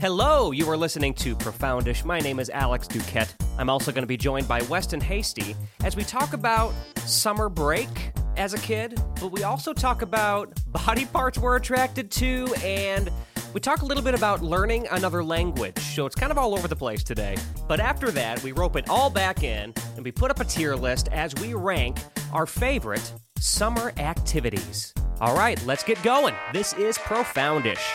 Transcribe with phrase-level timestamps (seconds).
[0.00, 2.06] Hello, you are listening to Profoundish.
[2.06, 3.34] My name is Alex Duquette.
[3.58, 6.72] I'm also going to be joined by Weston Hasty as we talk about
[7.04, 12.50] summer break as a kid, but we also talk about body parts we're attracted to,
[12.64, 13.10] and
[13.52, 15.78] we talk a little bit about learning another language.
[15.78, 17.36] So it's kind of all over the place today.
[17.68, 20.76] But after that, we rope it all back in and we put up a tier
[20.76, 21.98] list as we rank
[22.32, 24.94] our favorite summer activities.
[25.20, 26.34] All right, let's get going.
[26.54, 27.86] This is Profoundish.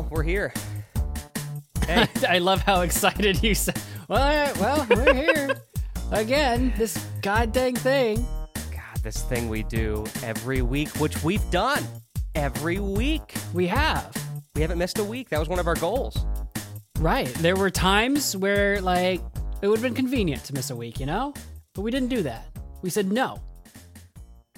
[0.00, 0.52] Well, we're here.
[1.86, 3.80] Hey, I love how excited you said.
[4.06, 5.56] Well, well, we're here
[6.12, 6.72] again.
[6.76, 8.24] This goddamn thing.
[8.70, 11.82] God, this thing we do every week, which we've done
[12.36, 13.34] every week.
[13.52, 14.14] We have
[14.54, 15.30] We haven't missed a week.
[15.30, 16.24] That was one of our goals.
[17.00, 17.26] right.
[17.40, 19.20] There were times where like
[19.60, 21.34] it would have been convenient to miss a week, you know,
[21.74, 22.46] but we didn't do that.
[22.82, 23.40] We said no.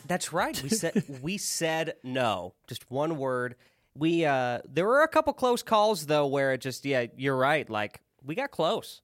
[0.06, 0.60] That's right.
[0.62, 2.52] We said we said no.
[2.66, 3.54] Just one word.
[3.94, 7.68] We uh there were a couple close calls though where it just yeah, you're right.
[7.68, 9.02] Like we got close.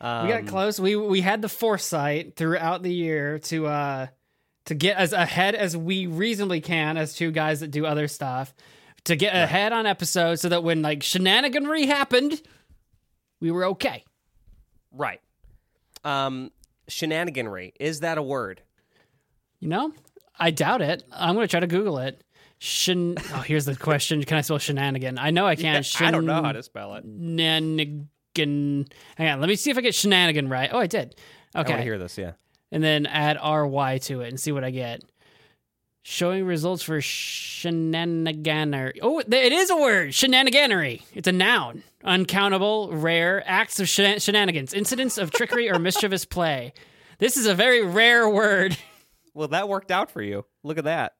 [0.00, 0.80] Um, We got close.
[0.80, 4.06] We we had the foresight throughout the year to uh
[4.66, 8.54] to get as ahead as we reasonably can as two guys that do other stuff
[9.04, 12.40] to get ahead on episodes so that when like shenaniganry happened,
[13.40, 14.04] we were okay.
[14.90, 15.20] Right.
[16.02, 16.50] Um
[16.88, 17.72] shenaniganry.
[17.78, 18.62] Is that a word?
[19.60, 19.92] You know,
[20.38, 21.02] I doubt it.
[21.12, 22.22] I'm going to try to Google it.
[22.58, 23.16] Shen.
[23.32, 25.18] Oh, here's the question: Can I spell shenanigan?
[25.18, 25.84] I know I can.
[26.00, 27.02] I don't know how to spell it.
[27.04, 28.08] Shenanigan.
[28.36, 29.40] Hang on.
[29.40, 30.70] Let me see if I get shenanigan right.
[30.72, 31.14] Oh, I did.
[31.54, 31.76] I want Okay.
[31.78, 32.32] to hear this, yeah.
[32.72, 35.02] and then add ry to it and see what I get.
[36.06, 38.98] Showing results for shenaniganery.
[39.02, 40.10] Oh, it is a word.
[40.10, 41.02] Shenaniganery.
[41.14, 41.82] It's a noun.
[42.02, 46.74] Uncountable, rare acts of shenan- shenanigans, incidents of trickery or mischievous play.
[47.18, 48.76] This is a very rare word.
[49.36, 50.44] Well, that worked out for you.
[50.62, 51.14] Look at that.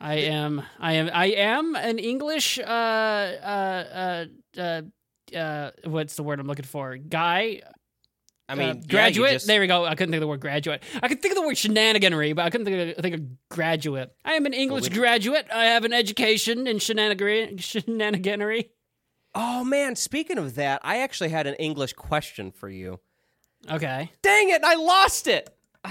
[0.00, 0.62] I am.
[0.78, 1.10] I am.
[1.12, 2.58] I am an English.
[2.58, 2.62] Uh.
[2.62, 4.26] Uh.
[4.56, 4.60] Uh.
[4.60, 4.82] uh
[5.34, 6.96] uh, what's the word I'm looking for?
[6.96, 7.62] Guy,
[8.48, 9.32] I mean, uh, yeah, graduate.
[9.32, 9.84] just- There we go.
[9.84, 10.82] I couldn't think of the word graduate.
[11.02, 14.14] I could think of the word shenaniganery, but I couldn't think of, think of graduate.
[14.24, 15.46] I am an English we- graduate.
[15.52, 18.70] I have an education in shenaniganery.
[19.34, 23.00] Oh man, speaking of that, I actually had an English question for you.
[23.68, 24.12] Okay.
[24.22, 25.50] Dang it, I lost it.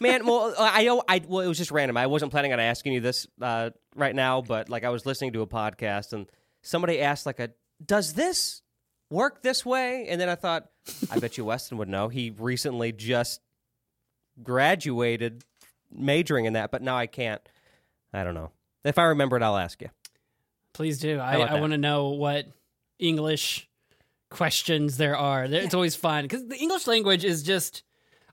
[0.00, 1.96] Man, well, I know I well, it was just random.
[1.96, 5.32] I wasn't planning on asking you this uh, right now, but like I was listening
[5.34, 6.26] to a podcast and
[6.62, 7.50] somebody asked like a,
[7.84, 8.62] does this
[9.10, 10.06] work this way?
[10.08, 10.66] And then I thought,
[11.10, 12.08] I bet you Weston would know.
[12.08, 13.40] He recently just
[14.42, 15.44] graduated
[15.92, 17.40] majoring in that, but now I can't.
[18.12, 18.50] I don't know.
[18.84, 19.88] If I remember it, I'll ask you.
[20.72, 21.18] Please do.
[21.18, 22.46] I, I want to know what
[22.98, 23.68] English
[24.30, 25.46] questions there are.
[25.48, 27.82] There- It's always fun because the English language is just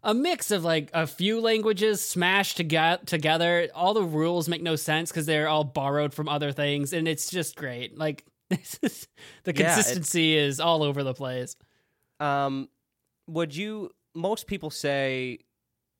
[0.04, 3.70] a mix of like a few languages smashed toge- together.
[3.76, 7.30] All the rules make no sense because they're all borrowed from other things, and it's
[7.30, 7.98] just great.
[7.98, 9.08] Like this is,
[9.44, 11.56] the Yeah, consistency is all over the place.
[12.20, 12.70] Um,
[13.28, 13.92] would you?
[14.14, 15.40] Most people say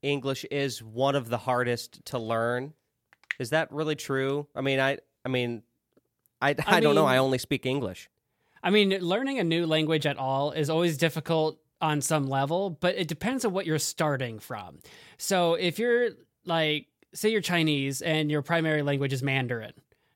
[0.02, 2.74] English is one of the hardest to learn.
[3.40, 4.48] Is that really true?
[4.56, 5.64] I mean, I, I mean,
[6.42, 7.06] I, I, don't know.
[7.06, 8.10] I only speak English.
[8.62, 12.96] I mean, learning a new language at all is always difficult on some level, but
[12.96, 14.80] it depends on what you're starting from.
[15.18, 16.10] So if you're
[16.46, 19.74] like, say you're Chinese and your primary language is Mandarin,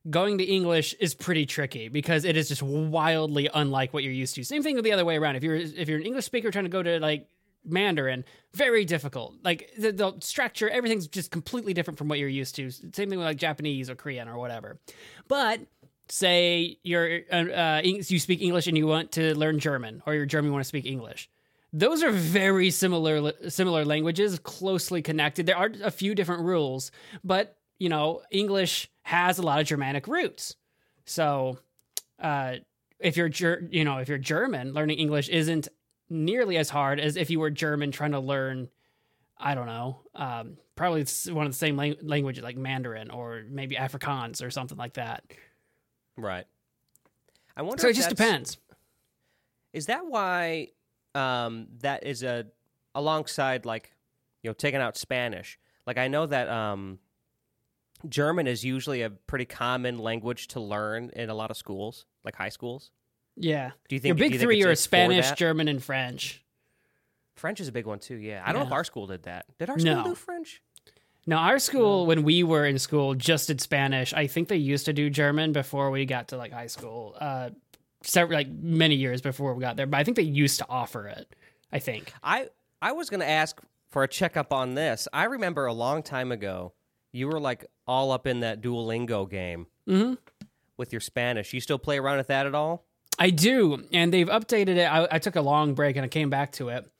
[0.08, 4.34] going to English is pretty tricky because it is just wildly unlike what you're used
[4.36, 4.44] to.
[4.44, 5.36] Same thing with the other way around.
[5.36, 7.28] If you're if you're an English speaker trying to go to like
[7.64, 9.34] Mandarin, very difficult.
[9.42, 12.70] Like the, the structure, everything's just completely different from what you're used to.
[12.70, 14.78] Same thing with like Japanese or Korean or whatever.
[15.26, 15.60] But
[16.08, 20.26] say you're uh, uh, you speak English and you want to learn German, or you're
[20.26, 21.28] German you want to speak English.
[21.76, 25.44] Those are very similar similar languages, closely connected.
[25.44, 26.90] There are a few different rules,
[27.22, 30.56] but you know English has a lot of Germanic roots.
[31.04, 31.58] So,
[32.18, 32.54] uh,
[32.98, 35.68] if you're Ger- you know if you're German, learning English isn't
[36.08, 38.68] nearly as hard as if you were German trying to learn.
[39.36, 40.00] I don't know.
[40.14, 44.50] Um, probably it's one of the same lang- languages like Mandarin or maybe Afrikaans or
[44.50, 45.24] something like that.
[46.16, 46.46] Right.
[47.54, 47.82] I wonder.
[47.82, 48.56] So it just depends.
[49.74, 50.68] Is that why
[51.16, 52.46] um, that is a
[52.94, 53.92] alongside like
[54.42, 55.58] you know taking out Spanish?
[55.86, 56.98] Like I know that um,
[58.08, 62.36] German is usually a pretty common language to learn in a lot of schools, like
[62.36, 62.90] high schools.
[63.36, 63.70] Yeah.
[63.88, 65.30] Do you think Your you big think three are Spanish.
[65.32, 66.42] German, and French.
[67.34, 68.16] French is a big one too.
[68.16, 69.44] Yeah, I don't know if our school did that.
[69.58, 70.04] Did our school No.
[70.04, 70.62] do French?
[71.26, 74.14] No, our school when we were in school just did Spanish.
[74.14, 77.14] I think they used to do German before we got to like high school.
[77.20, 77.50] Uh,
[78.02, 81.06] several like many years before we got there, but I think they used to offer
[81.08, 81.34] it.
[81.72, 82.12] I think.
[82.22, 82.48] I
[82.80, 85.08] I was going to ask for a checkup on this.
[85.12, 86.72] I remember a long time ago,
[87.12, 90.14] you were like all up in that Duolingo game Mm-hmm.
[90.76, 91.52] with your Spanish.
[91.52, 92.84] You still play around with that at all?
[93.18, 94.84] I do, and they've updated it.
[94.90, 96.90] I, I took a long break and I came back to it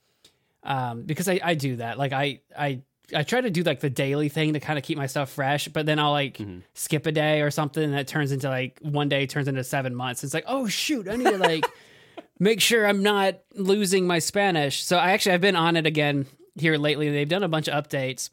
[0.63, 1.97] um, because I, I do that.
[1.97, 2.81] Like I I
[3.15, 5.67] I try to do like the daily thing to kind of keep my stuff fresh,
[5.69, 6.39] but then I'll like
[6.73, 9.95] skip a day or something, and that turns into like one day turns into seven
[9.95, 10.23] months.
[10.23, 11.65] It's like oh shoot, I need to like
[12.39, 14.83] make sure I'm not losing my Spanish.
[14.83, 16.25] So I actually I've been on it again
[16.55, 17.09] here lately.
[17.09, 18.29] They've done a bunch of updates,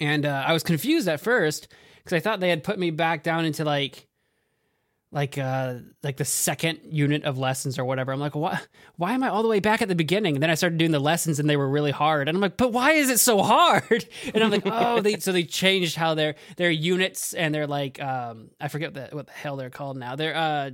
[0.00, 3.22] and uh, I was confused at first because I thought they had put me back
[3.22, 4.06] down into like
[5.12, 8.12] like uh like the second unit of lessons or whatever.
[8.12, 8.60] I'm like, why
[8.96, 10.36] why am I all the way back at the beginning?
[10.36, 12.28] And then I started doing the lessons and they were really hard.
[12.28, 14.06] And I'm like, but why is it so hard?
[14.34, 18.02] And I'm like, oh, they so they changed how their their units and they're like
[18.02, 20.16] um I forget what the, what the hell they're called now.
[20.16, 20.70] They're uh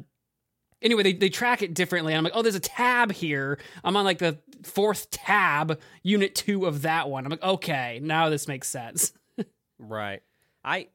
[0.83, 2.13] anyway, they, they track it differently.
[2.13, 3.59] And I'm like, oh, there's a tab here.
[3.85, 7.25] I'm on like the fourth tab, unit two of that one.
[7.25, 9.13] I'm like, okay, now this makes sense.
[9.79, 10.23] Right.
[10.65, 10.89] I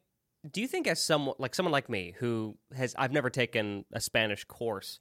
[0.51, 4.01] do you think as someone like someone like me who has I've never taken a
[4.01, 4.99] Spanish course,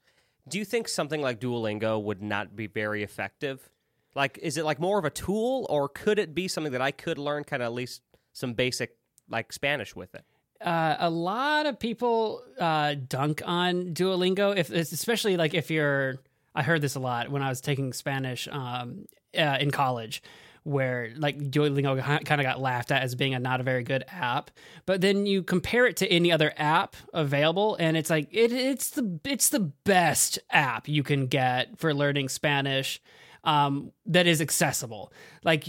[0.49, 3.69] do you think something like Duolingo would not be very effective?
[4.15, 6.91] Like is it like more of a tool or could it be something that I
[6.91, 8.03] could learn kind of at least
[8.33, 8.97] some basic
[9.29, 10.25] like Spanish with it?
[10.61, 16.17] uh, a lot of people uh, dunk on Duolingo, if especially like if you're.
[16.55, 19.05] I heard this a lot when I was taking Spanish um,
[19.37, 20.23] uh, in college,
[20.67, 24.05] where like Duolingo kind of got laughed at as being a not a very good
[24.09, 24.51] app.
[24.85, 28.91] But then you compare it to any other app available, and it's like it, it's
[28.91, 33.01] the it's the best app you can get for learning Spanish
[33.45, 35.13] um, that is accessible.
[35.45, 35.69] Like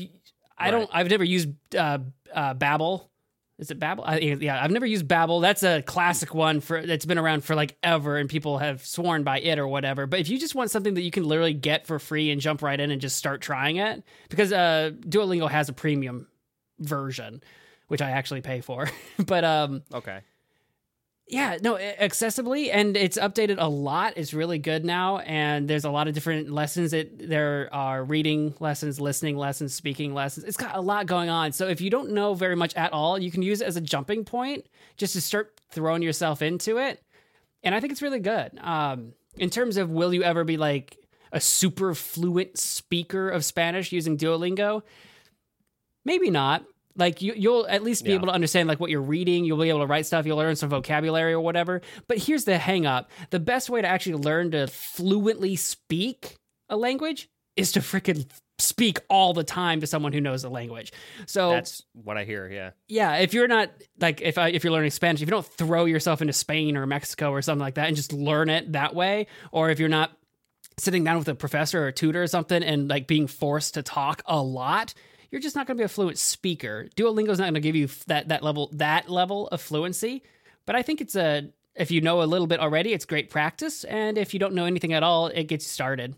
[0.57, 1.99] I don't, I've never used uh,
[2.33, 3.07] uh, Babbel.
[3.59, 4.03] Is it Babel?
[4.05, 5.39] I, yeah, I've never used Babel.
[5.39, 9.23] That's a classic one for that's been around for like ever, and people have sworn
[9.23, 10.05] by it or whatever.
[10.05, 12.61] But if you just want something that you can literally get for free and jump
[12.61, 16.27] right in and just start trying it, because uh, Duolingo has a premium
[16.79, 17.41] version,
[17.87, 18.87] which I actually pay for.
[19.25, 20.19] but um, Okay.
[21.29, 24.13] Yeah, no, accessibly, and it's updated a lot.
[24.15, 26.91] It's really good now, and there's a lot of different lessons.
[26.91, 30.45] that there are reading lessons, listening lessons, speaking lessons.
[30.45, 31.51] It's got a lot going on.
[31.51, 33.81] So if you don't know very much at all, you can use it as a
[33.81, 37.03] jumping point just to start throwing yourself into it.
[37.61, 38.57] And I think it's really good.
[38.61, 40.97] Um, in terms of will you ever be like
[41.33, 44.81] a super fluent speaker of Spanish using Duolingo?
[46.05, 46.63] Maybe not.
[46.97, 48.15] Like you, you'll at least be Yeah.
[48.17, 49.45] able to understand like what you're reading.
[49.45, 50.25] You'll be able to write stuff.
[50.25, 51.81] You'll learn some vocabulary or whatever.
[52.07, 56.35] But here's the hang up: the best way to actually learn to fluently speak
[56.69, 58.27] a language is to freaking
[58.59, 60.91] speak all the time to someone who knows the language.
[61.27, 62.71] So That's what I hear, yeah.
[62.87, 63.69] yeah, if you're not
[63.99, 66.85] like if I, if you're learning Spanish, if you don't throw yourself into Spain or
[66.87, 70.11] Mexico or something like that and just learn it that way, or if you're not
[70.79, 73.83] sitting down with a professor or a tutor or something and like being forced to
[73.83, 74.93] talk a lot,
[75.31, 76.87] you're just not going to be a fluent speaker.
[76.95, 80.23] Duolingo's not going to give you that that level that level of fluency,
[80.65, 83.83] but I think it's a if you know a little bit already, it's great practice,
[83.83, 86.15] and if you don't know anything at all, it gets you started.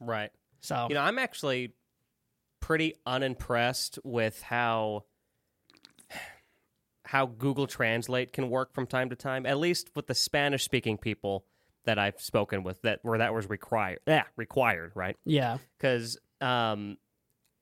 [0.00, 0.30] Right.
[0.60, 1.74] So You know, I'm actually
[2.60, 5.04] pretty unimpressed with how
[7.06, 9.46] how Google Translate can work from time to time.
[9.46, 11.44] At least with the Spanish speaking people
[11.84, 14.00] that I've spoken with, that where that was required.
[14.06, 15.16] Yeah, required, right?
[15.24, 16.96] yeah, Because um,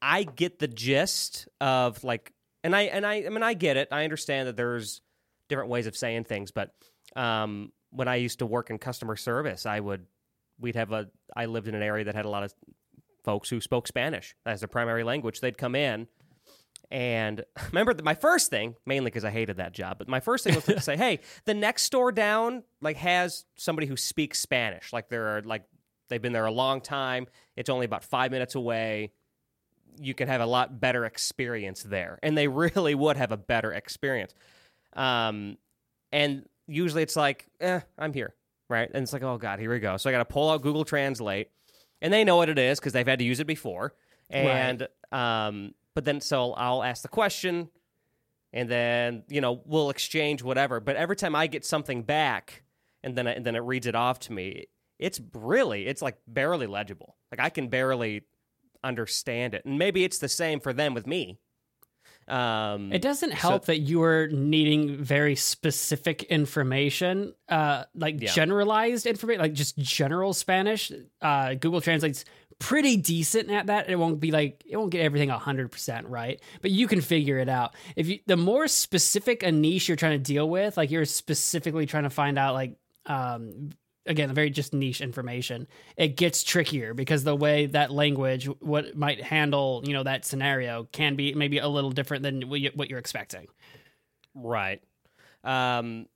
[0.03, 2.33] I get the gist of like,
[2.65, 3.89] and I and I, I mean, I get it.
[3.93, 5.01] I understand that there's
[5.49, 6.75] different ways of saying things, but
[7.15, 10.07] um, when I used to work in customer service, I would
[10.59, 11.09] we'd have a.
[11.37, 12.53] I lived in an area that had a lot of
[13.25, 15.41] folks who spoke Spanish as their primary language.
[15.41, 16.09] They'd come in.
[16.91, 20.45] And remember, that my first thing, mainly because I hated that job, but my first
[20.45, 24.93] thing was to say, "Hey, the next store down like has somebody who speaks Spanish.
[24.93, 25.65] Like they're like
[26.09, 27.27] they've been there a long time.
[27.57, 29.13] It's only about five minutes away.
[29.99, 33.73] You can have a lot better experience there, and they really would have a better
[33.73, 34.35] experience.
[34.95, 35.57] Um,
[36.11, 38.35] and usually it's like, eh, I'm here,
[38.69, 38.91] right?
[38.93, 39.97] And it's like, oh god, here we go.
[39.97, 41.49] So I got to pull out Google Translate,
[42.01, 43.95] and they know what it is because they've had to use it before.
[44.31, 47.69] And um, but then so I'll ask the question,
[48.53, 50.81] and then you know we'll exchange whatever.
[50.81, 52.63] But every time I get something back,
[53.03, 54.67] and then I, and then it reads it off to me,
[54.99, 57.17] it's really it's like barely legible.
[57.31, 58.23] Like I can barely
[58.85, 61.39] understand it, and maybe it's the same for them with me.
[62.29, 68.33] Um, It doesn't help that you are needing very specific information, uh, like Yeah.
[68.33, 70.93] generalized information, like just general Spanish.
[71.21, 72.25] Uh, Google translates
[72.61, 73.91] pretty decent at that.
[73.91, 77.39] It won't be like it won't get everything hundred percent right, but you can figure
[77.39, 77.75] it out.
[77.97, 81.87] If you the more specific a niche you're trying to deal with, like you're specifically
[81.87, 83.71] trying to find out like um
[84.07, 85.67] again very just niche information
[85.97, 90.85] it gets trickier because the way that language what might handle you know that scenario
[90.93, 93.47] can be maybe a little different than what you- what you're expecting
[94.35, 94.81] Right.
[95.45, 96.07] Um,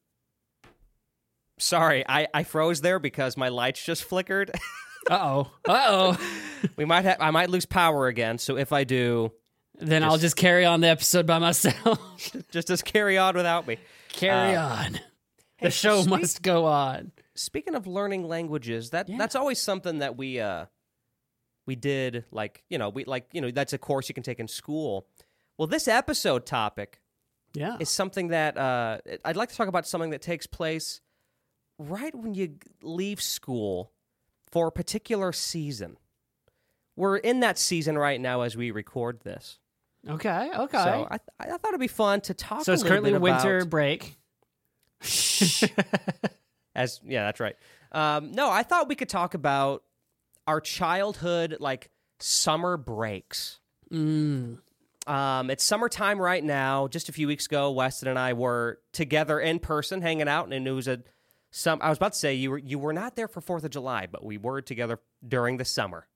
[1.59, 4.51] sorry, I, I froze there because my lights just flickered.
[5.11, 6.19] uh-oh uh-oh
[6.77, 8.39] we might have I might lose power again.
[8.39, 9.31] So if I do,
[9.79, 11.99] then i'll Just- just carry on the episode by myself
[12.51, 13.79] just just carry on without me.
[14.09, 14.95] carry Uh, on
[15.59, 19.19] hey, the show speak- must go on Speaking of learning languages, that Yeah.
[19.19, 20.67] that's always something that we uh
[21.67, 24.41] we did like you know we like you know that's a course you can take
[24.41, 25.07] in school.
[25.59, 27.01] Well, this episode topic
[27.55, 31.01] yeah is something that uh, I'd like to talk about something that takes place
[31.79, 33.93] right when you leave school
[34.51, 35.97] for a particular season.
[36.97, 39.59] We're in that season right now as we record this.
[40.09, 42.65] okay okay So I, I thought it'd be fun to talk.
[42.65, 44.17] so a it's currently winter about- break
[46.77, 47.57] As yeah, that's right.
[47.91, 49.83] Um, no, I thought we could talk about
[50.47, 51.91] our childhood like
[52.21, 53.59] summer breaks.
[53.91, 54.59] mm.
[55.07, 56.89] Um, it's summertime right now.
[56.89, 60.67] Just a few weeks ago, Weston and I were together in person, hanging out, and
[60.67, 61.01] it was a
[61.53, 61.79] some.
[61.81, 64.09] I was about to say you were you were not there for Fourth of July,
[64.11, 66.09] but we were together during the summer,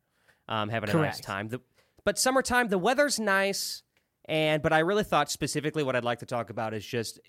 [0.49, 1.49] um, having a nice time.
[1.49, 1.61] The,
[2.05, 3.85] but summertime, the weather's nice,
[4.25, 7.21] and but I really thought specifically what I'd like to talk about is just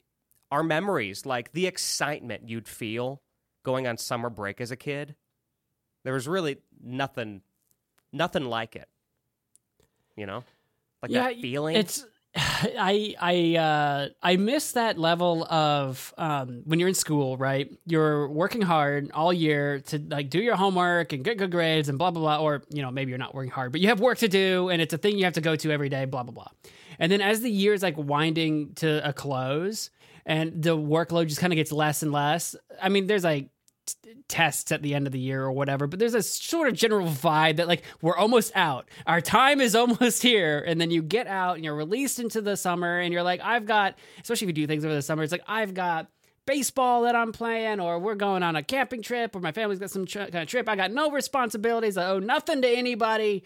[0.52, 3.22] our memories, like the excitement you'd feel
[3.64, 5.16] going on summer break as a kid.
[6.04, 7.42] There was really nothing,
[8.12, 8.90] nothing like it.
[10.16, 10.44] You know,
[11.02, 11.76] like that feeling.
[11.78, 12.06] It's
[12.36, 17.72] I I uh I miss that level of um when you're in school, right?
[17.86, 21.98] You're working hard all year to like do your homework and get good grades and
[21.98, 24.18] blah blah blah or you know, maybe you're not working hard, but you have work
[24.20, 26.34] to do and it's a thing you have to go to every day, blah blah
[26.34, 26.48] blah.
[27.00, 29.90] And then as the year is like winding to a close
[30.26, 32.56] and the workload just kind of gets less and less.
[32.82, 33.50] I mean, there's like
[33.86, 33.96] t-
[34.28, 37.08] tests at the end of the year or whatever, but there's a sort of general
[37.08, 38.88] vibe that like we're almost out.
[39.08, 40.64] Our time is almost here.
[40.66, 43.66] And then you get out and you're released into the summer and you're like, I've
[43.66, 46.08] got, especially if you do things over the summer, it's like, I've got
[46.46, 49.92] baseball that I'm playing, or we're going on a camping trip, or my family's got
[49.92, 50.68] some kind of trip.
[50.68, 51.98] I got no responsibilities.
[51.98, 53.44] I owe nothing to anybody.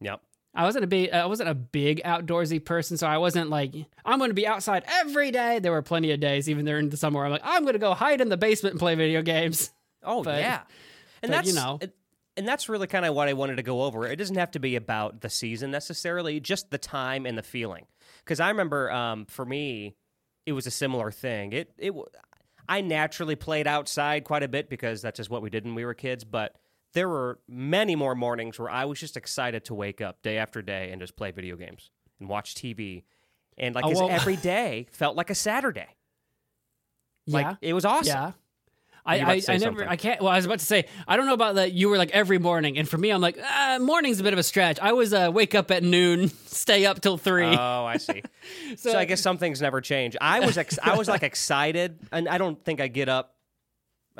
[0.00, 0.20] yep.
[0.54, 4.18] I wasn't a big I wasn't a big outdoorsy person, so I wasn't like I'm
[4.18, 5.58] going to be outside every day.
[5.60, 7.94] There were plenty of days, even during the summer, I'm like I'm going to go
[7.94, 9.70] hide in the basement and play video games.
[10.02, 10.62] Oh But- yeah,
[11.22, 11.78] and but, that's you know.
[11.80, 11.92] and-
[12.36, 14.06] and that's really kind of what I wanted to go over.
[14.06, 17.84] It doesn't have to be about the season necessarily, just the time and the feeling.
[18.24, 19.94] Because I remember, um, for me,
[20.46, 21.52] it was a similar thing.
[21.52, 21.92] It it
[22.66, 25.84] I naturally played outside quite a bit because that's just what we did when we
[25.84, 26.24] were kids.
[26.24, 26.54] But
[26.92, 30.60] there were many more mornings where I was just excited to wake up day after
[30.62, 33.04] day and just play video games and watch TV,
[33.56, 35.88] and like Oh, well- every day felt like a Saturday.
[37.26, 38.06] Like yeah, it was awesome.
[38.06, 38.32] yeah.
[39.06, 39.88] I, I, I never.
[39.88, 41.96] I can't well I was about to say I don't know about that you were
[41.96, 44.78] like every morning and for me I'm like ah, morning's a bit of a stretch
[44.78, 48.22] I was uh, wake up at noon stay up till three Oh, I see.
[48.76, 50.16] so, I guess some things never change.
[50.20, 53.34] I was ex- I was like excited, and I don't think I get up.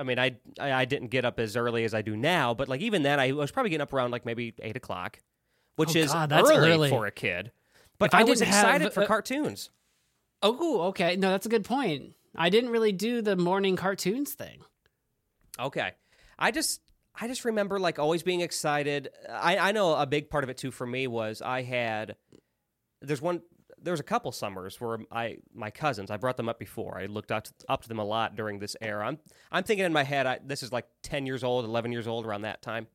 [0.01, 2.69] I mean, I, I I didn't get up as early as I do now, but
[2.69, 5.21] like even then, I was probably getting up around like maybe eight o'clock,
[5.77, 6.89] which Oh, is God, early, early.
[6.91, 7.53] for a kid.
[7.99, 9.71] But I I, was didn't have, excited for uh, cartoons.
[10.43, 14.63] oh okay no that's a good point I didn't really do the morning cartoons thing
[15.59, 15.93] Okay,
[16.39, 16.81] I just
[17.21, 19.11] I just remember like always being excited.
[19.29, 22.17] I I know a big part of it too for me was I had
[23.03, 23.43] there's one
[23.83, 27.07] there was a couple summers where I my cousins I brought them up before I
[27.07, 29.07] looked up to, up to them a lot during this era.
[29.07, 29.19] I'm
[29.51, 32.27] I'm thinking in my head I, this is like ten years old, eleven years old
[32.27, 32.87] around that time,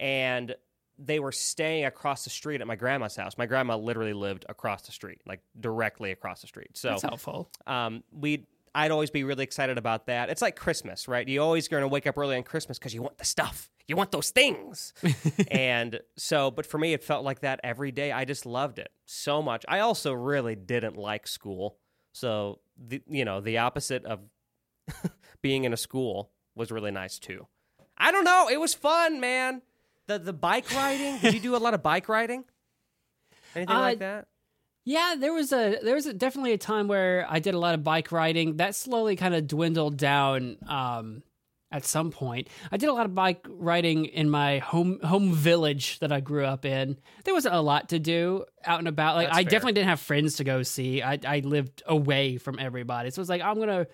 [0.00, 0.54] and
[0.98, 3.36] they were staying across the street at my grandma's house.
[3.36, 6.70] My grandma literally lived across the street, like directly across the street.
[6.76, 10.28] So that's helpful um, we I'd always be really excited about that.
[10.28, 11.26] It's like Christmas, right?
[11.26, 13.96] You always going to wake up early on Christmas because you want the stuff, you
[13.96, 14.92] want those things,
[15.50, 16.50] and so.
[16.50, 18.12] But for me, it felt like that every day.
[18.12, 19.64] I just loved it so much.
[19.66, 21.78] I also really didn't like school,
[22.12, 24.20] so the you know the opposite of
[25.42, 27.46] being in a school was really nice too.
[27.98, 28.48] I don't know.
[28.50, 29.62] It was fun, man.
[30.06, 31.18] The the bike riding.
[31.18, 32.44] Did you do a lot of bike riding?
[33.54, 34.28] Anything Uh, like that?
[34.88, 37.74] Yeah, there was a there was a, definitely a time where I did a lot
[37.74, 38.58] of bike riding.
[38.58, 41.24] That slowly kind of dwindled down um,
[41.72, 42.46] at some point.
[42.70, 46.44] I did a lot of bike riding in my home home village that I grew
[46.44, 46.96] up in.
[47.24, 49.16] There wasn't a lot to do out and about.
[49.16, 49.50] Like That's I fair.
[49.50, 51.02] definitely didn't have friends to go see.
[51.02, 53.88] I I lived away from everybody, so it was like I'm gonna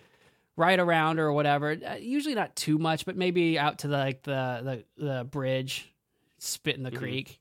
[0.59, 1.71] ride around or whatever.
[1.71, 5.91] Uh, usually not too much, but maybe out to the, like the the the bridge
[6.37, 6.99] spit in the Mhm.
[6.99, 7.41] creek,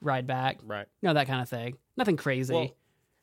[0.00, 0.88] ride back, Right.
[1.00, 1.76] you know that kind of thing.
[1.96, 2.54] Nothing crazy.
[2.54, 2.76] Well,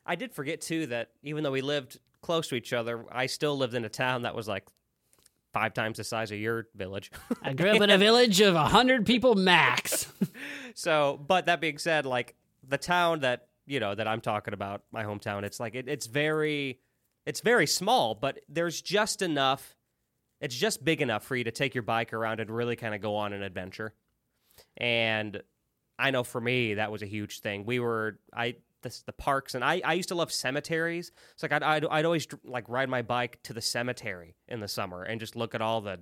[0.06, 3.56] I did forget too that even though we lived close to each other, I still
[3.56, 4.64] lived in a town that was like
[5.52, 7.10] five times the size of your village.
[7.42, 10.12] I grew up in a village of a hundred people max.
[10.74, 12.34] so, but that being said, like
[12.66, 16.06] the town that you know that I'm talking about, my hometown, it's like it, it's
[16.06, 16.80] very,
[17.24, 19.76] it's very small, but there's just enough.
[20.40, 23.00] It's just big enough for you to take your bike around and really kind of
[23.00, 23.94] go on an adventure.
[24.76, 25.42] And
[25.98, 27.64] I know for me that was a huge thing.
[27.64, 31.10] We were I this, the parks and I, I used to love cemeteries.
[31.32, 34.68] It's like I'd, I'd I'd always like ride my bike to the cemetery in the
[34.68, 36.00] summer and just look at all the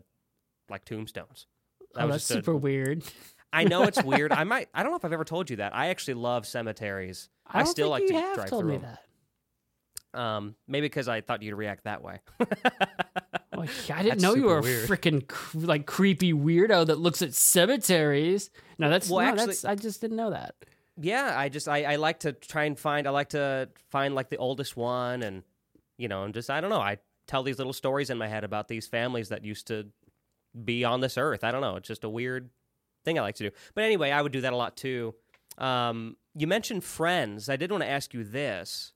[0.68, 1.46] like tombstones.
[1.94, 3.04] That oh, was that's a- super weird.
[3.52, 4.32] I know it's weird.
[4.32, 4.68] I might.
[4.74, 5.74] I don't know if I've ever told you that.
[5.74, 7.28] I actually love cemeteries.
[7.46, 8.82] I, don't still like to drive through me 'em.
[8.82, 9.00] that.
[10.14, 12.20] Um, maybe because I thought you'd react that way.
[13.54, 14.88] Like, I didn't That's know you were a weird.
[14.88, 18.50] freaking cr- like creepy weirdo that looks at cemeteries.
[18.78, 20.54] No, that's Well, no, actually- that's I just didn't know that.
[20.96, 23.06] yeah, I just I, I like to try and find.
[23.06, 25.42] I like to find like the oldest one, and
[25.98, 26.80] you know, and just I don't know.
[26.80, 29.88] I tell these little stories in my head about these families that used to
[30.64, 31.44] be on this earth.
[31.44, 31.76] I don't know.
[31.76, 32.48] It's just a weird
[33.04, 33.54] thing I like to do.
[33.74, 35.14] But anyway, I would do that a lot too.
[35.58, 37.50] Um, you mentioned friends.
[37.50, 38.92] I did want to ask you this.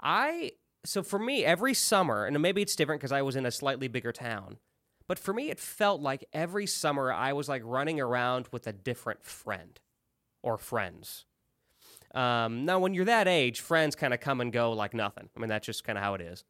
[0.00, 0.52] I
[0.84, 3.88] so for me every summer, and maybe it's different because I was in a slightly
[3.88, 4.58] bigger town.
[5.08, 8.72] But for me, it felt like every summer I was like running around with a
[8.72, 9.78] different friend
[10.42, 11.26] or friends.
[12.14, 15.28] Um, now, when you're that age, friends kind of come and go like nothing.
[15.36, 16.44] I mean, that's just kind of how it is.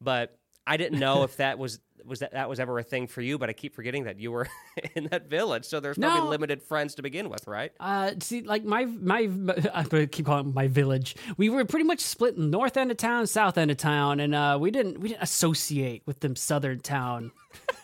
[0.00, 3.20] But I didn't know if that was was that that was ever a thing for
[3.20, 3.38] you.
[3.38, 4.48] But I keep forgetting that you were
[4.94, 6.28] in that village, so there's probably No.
[6.28, 7.72] limited friends to begin with, right?
[7.80, 9.20] Uh, see, like my my,
[9.74, 11.16] I'm gonna keep calling it my village.
[11.36, 14.58] We were pretty much split north end of town, south end of town, and uh,
[14.60, 17.32] we didn't we didn't associate with them southern town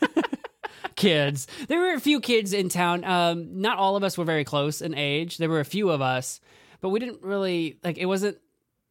[0.96, 1.46] kids.
[1.68, 3.04] There were a few kids in town.
[3.04, 5.38] Um, not all of us were very close in age.
[5.38, 6.40] There were a few of us,
[6.80, 7.98] but we didn't really like.
[7.98, 8.38] It wasn't.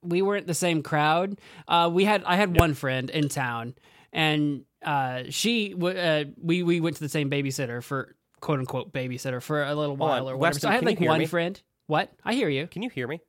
[0.03, 1.39] We weren't the same crowd.
[1.67, 3.75] Uh, we had I had one friend in town,
[4.12, 8.91] and uh, she w- uh, we we went to the same babysitter for quote unquote
[8.91, 10.08] babysitter for a little Hold on.
[10.10, 10.53] while or whatever.
[10.55, 11.25] Weston, so I had like one me?
[11.27, 11.61] friend.
[11.87, 12.11] What?
[12.24, 12.68] I hear you.
[12.68, 13.20] Can you hear me?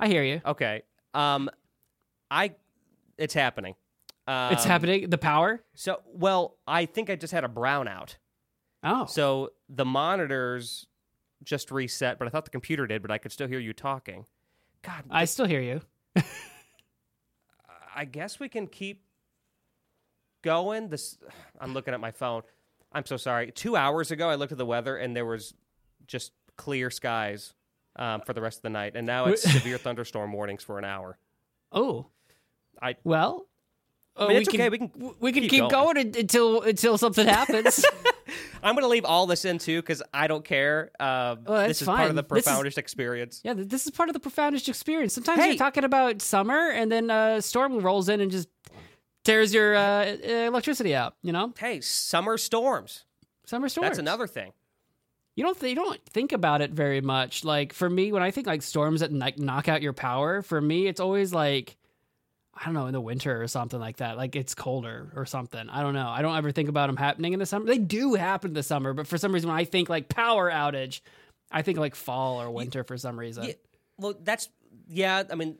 [0.00, 0.40] I hear you.
[0.44, 0.82] Okay.
[1.14, 1.48] Um,
[2.30, 2.54] I,
[3.16, 3.74] it's happening.
[4.26, 5.08] Um, it's happening.
[5.08, 5.62] The power.
[5.74, 8.16] So, well, I think I just had a brownout.
[8.84, 10.86] Oh, So the monitors
[11.44, 14.26] just reset, but I thought the computer did, but I could still hear you talking.
[14.82, 15.80] God, I still hear you.
[17.94, 19.02] I guess we can keep
[20.42, 20.88] going.
[20.88, 21.18] This
[21.60, 22.42] I'm looking at my phone.
[22.92, 23.50] I'm so sorry.
[23.52, 25.54] Two hours ago, I looked at the weather and there was
[26.06, 27.54] just clear skies
[27.96, 30.84] um, for the rest of the night, and now it's severe thunderstorm warnings for an
[30.84, 31.18] hour.
[31.72, 32.06] Oh,
[32.80, 33.46] I- well.
[34.16, 34.68] I uh, mean, we it's can, okay.
[34.68, 34.90] We can.
[35.20, 35.94] we can keep keep, going.
[35.94, 36.16] going.
[36.16, 37.84] until until something happens.
[38.62, 40.90] I'm going to leave all this in too because I don't care.
[41.00, 42.38] Um, Well, this is part of the fine.
[42.38, 43.40] Is- Profoundish experience.
[43.44, 45.14] yeah, this is part of the Profoundish experience.
[45.14, 45.48] Sometimes Hey!
[45.48, 48.48] you're talking about summer, and then a storm rolls in and just
[49.24, 51.14] tears your uh, uh, electricity out.
[51.22, 53.04] You know, Hey, summer storms.
[53.46, 53.88] summer storms.
[53.90, 54.52] That's another thing.
[55.36, 57.44] You don't th- you don't think about it very much.
[57.44, 60.60] Like for me, when I think like storms that like knock out your power, for
[60.60, 61.76] me it's always like
[62.60, 64.16] I don't know in the winter or something like that.
[64.16, 65.68] Like it's colder or something.
[65.70, 66.08] I don't know.
[66.08, 67.66] I don't ever think about them happening in the summer.
[67.66, 70.50] They do happen in the summer, but for some reason when I think like power
[70.50, 71.00] outage,
[71.50, 73.44] I think like fall or winter for some reason.
[73.44, 73.52] Yeah,
[73.96, 74.48] well, that's
[74.88, 75.22] yeah.
[75.30, 75.58] I mean,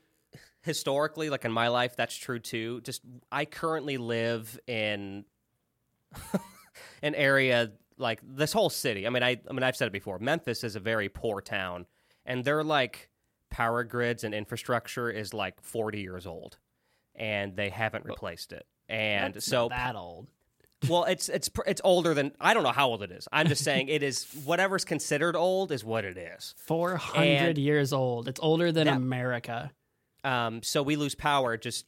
[0.63, 2.81] historically, like in my life, that's true too.
[2.83, 5.25] Just I currently live in
[7.03, 9.07] an area like this whole city.
[9.07, 10.19] I mean, I I mean, I've said it before.
[10.19, 11.87] Memphis is a very poor town,
[12.25, 13.09] and their like
[13.51, 16.59] power grids and infrastructure is like forty years old,
[17.19, 18.65] and they haven't replaced it.
[18.89, 20.29] And That's so not that old.
[20.89, 23.27] well, it's it's it's older than I don't know how old it is.
[23.33, 26.55] I'm just saying it is whatever's considered old is what it is.
[26.57, 28.29] Four hundred years old.
[28.29, 29.73] It's older than That- America.
[30.25, 31.85] Um, so we lose power just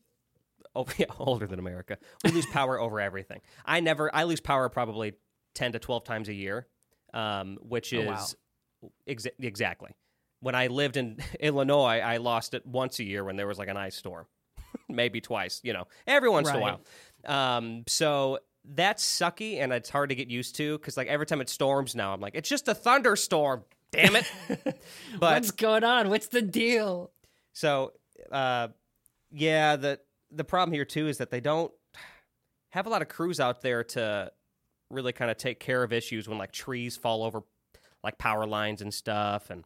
[0.74, 1.98] oh yeah, older than America.
[2.24, 3.40] We lose power over everything.
[3.64, 5.14] I never I lose power probably
[5.54, 6.66] ten to twelve times a year,
[7.14, 8.36] um, which Oh, is
[8.82, 8.90] wow.
[9.08, 9.90] exa- exactly.
[10.40, 13.68] When I lived in Illinois, I lost it once a year when there was like
[13.68, 14.26] an ice storm,
[14.88, 15.60] maybe twice.
[15.62, 16.80] You know, every once in a while.
[17.26, 21.40] Um, so that's sucky, and it's hard to get used to because like every time
[21.40, 23.64] it storms now, I'm like, it's just a thunderstorm.
[23.90, 24.30] Damn it!
[25.18, 26.10] but What's going on?
[26.10, 27.10] What's the deal?
[27.52, 27.92] so,
[28.30, 28.68] uh,
[29.32, 31.72] yeah, the the problem here too is that they don't
[32.70, 34.30] have a lot of crews out there to
[34.90, 37.42] really kind of take care of issues when like trees fall over
[38.02, 39.64] like power lines and stuff and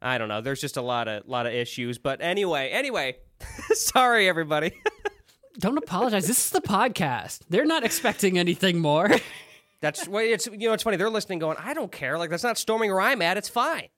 [0.00, 0.40] I don't know.
[0.40, 1.98] There's just a lot of lot of issues.
[1.98, 3.16] But anyway, anyway,
[3.72, 4.72] sorry everybody.
[5.58, 6.26] Don't apologize.
[6.26, 7.40] This is the podcast.
[7.48, 9.10] They're not expecting anything more.
[9.80, 10.96] That's well, it's you know it's funny.
[10.96, 12.18] They're listening, going, I don't care.
[12.18, 13.36] Like that's not storming where I'm at.
[13.36, 13.88] It's fine.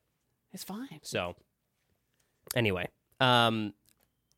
[0.52, 0.98] It's fine.
[1.02, 1.36] So,
[2.56, 2.88] anyway,
[3.20, 3.74] um,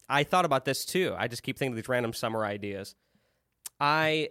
[0.07, 1.14] I thought about this too.
[1.18, 2.94] I just keep thinking of these random summer ideas.
[3.81, 4.29] I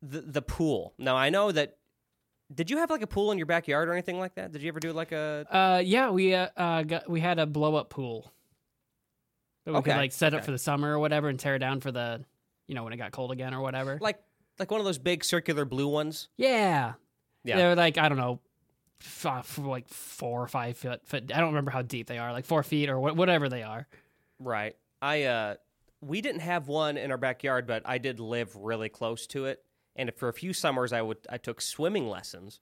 [0.00, 0.94] the the pool.
[0.98, 1.76] Now I know that.
[2.54, 4.52] Did you have like a pool in your backyard or anything like that?
[4.52, 5.46] Did you ever do like a?
[5.50, 8.32] Uh, yeah, we uh, uh got we had a blow up pool
[9.64, 11.58] that we Okay, could like set up for the summer or whatever, and tear it
[11.58, 12.24] down for the,
[12.68, 13.98] you know, when it got cold again or whatever.
[14.00, 14.20] like
[14.58, 16.28] like one of those big circular blue ones.
[16.36, 16.94] yeah,
[17.44, 17.56] Yeah.
[17.56, 18.38] they were like I don't know,
[19.02, 21.00] f- like four or five foot.
[21.04, 23.64] foot I don't remember how deep they are, like four feet or wh- whatever they
[23.64, 23.88] are.
[24.38, 24.76] Right.
[25.02, 25.54] I uh
[26.00, 29.64] we didn't have one in our backyard, but I did live really close to it.
[29.96, 32.60] And for a few summers I would I took swimming lessons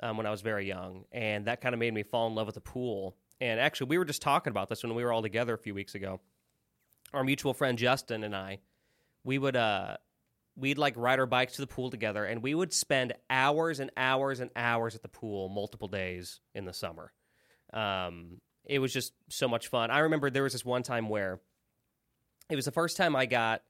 [0.00, 2.46] um, when I was very young, and that kind of made me fall in love
[2.46, 3.16] with the pool.
[3.40, 5.74] And actually we were just talking about this when we were all together a few
[5.74, 6.20] weeks ago.
[7.12, 8.60] Our mutual friend Justin and I,
[9.24, 9.96] we would uh
[10.56, 13.90] we'd like ride our bikes to the pool together and we would spend hours and
[13.96, 17.12] hours and hours at the pool multiple days in the summer.
[17.72, 19.90] Um, it was just so much fun.
[19.90, 21.40] I remember there was this one time where
[22.50, 23.62] it was the first time I got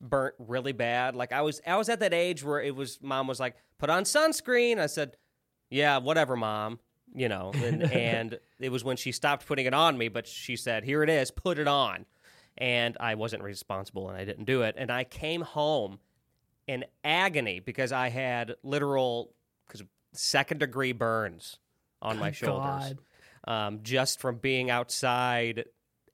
[0.00, 1.14] burnt really bad.
[1.14, 3.90] Like I was I was at that age where it was mom was like, "Put
[3.90, 5.16] on sunscreen." I said,
[5.70, 6.78] "Yeah, whatever, mom."
[7.14, 10.56] You know, and, and it was when she stopped putting it on me, but she
[10.56, 12.06] said, "Here it is, put it on."
[12.56, 14.76] And I wasn't responsible and I didn't do it.
[14.78, 15.98] And I came home
[16.68, 19.34] in agony because I had literal
[19.68, 21.58] cuz second degree burns
[22.00, 22.98] on my shoulders God.
[23.52, 25.64] um, just from being outside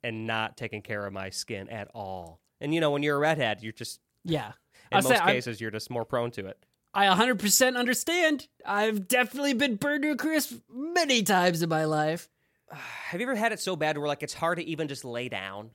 [0.02, 2.39] and not taking care of my skin at all.
[2.60, 4.52] And you know, when you're a redhead, you're just Yeah,
[4.92, 6.58] in I'll most cases you're just more prone to it.
[6.92, 8.48] I 100% understand.
[8.66, 12.28] I've definitely been burned to a crisp many times in my life.
[12.72, 15.28] Have you ever had it so bad where like it's hard to even just lay
[15.28, 15.70] down?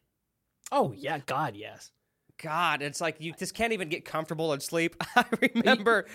[0.71, 1.91] Oh yeah, God, yes.
[2.41, 4.95] God, it's like you just can't even get comfortable and sleep.
[5.15, 6.06] I remember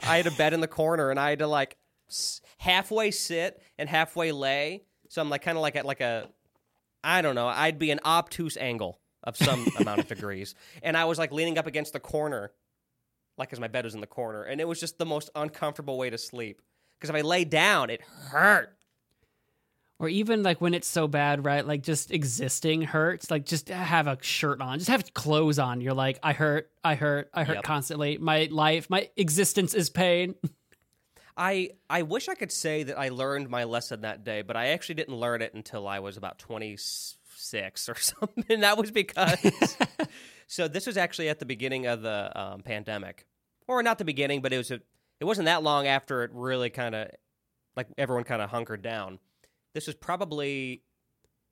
[0.00, 1.76] I had a bed in the corner and I had to like
[2.58, 4.84] halfway sit and halfway lay.
[5.08, 6.28] So I'm like kind of like at like a
[7.02, 10.54] I don't know, I'd be an obtuse angle of some amount of degrees.
[10.82, 12.52] And I was like leaning up against the corner
[13.38, 15.96] like cuz my bed was in the corner and it was just the most uncomfortable
[15.98, 16.60] way to sleep.
[17.00, 18.76] Cuz if I lay down, it hurt.
[19.98, 21.66] Or even like when it's so bad, right?
[21.66, 23.30] Like just existing hurts.
[23.30, 25.82] Like just have a shirt on, just have clothes on.
[25.82, 27.64] You're like, I hurt, I hurt, I hurt Yep.
[27.64, 28.16] constantly.
[28.16, 30.36] My life, my existence is pain.
[31.36, 34.68] I I wish I could say that I learned my lesson that day, but I
[34.68, 36.38] actually didn't learn it until I was about
[37.50, 38.44] 26 or something.
[38.48, 39.38] And that was because
[40.46, 43.26] so this was actually at the beginning of the um, pandemic,
[43.68, 44.80] or not the beginning, but it was a,
[45.20, 47.08] it wasn't that long after it really kind of
[47.76, 49.18] like everyone kind of hunkered down.
[49.74, 50.82] This was probably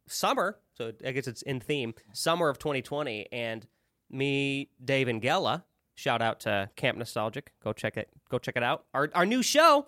[0.08, 3.66] summer, so I guess it's in theme, summer of 2020, and
[4.10, 5.64] me, Dave, and Gella.
[5.94, 7.52] Shout out to Camp Nostalgic.
[7.62, 8.08] Go check it.
[8.30, 8.84] Go check it out.
[8.94, 9.86] Our our new show,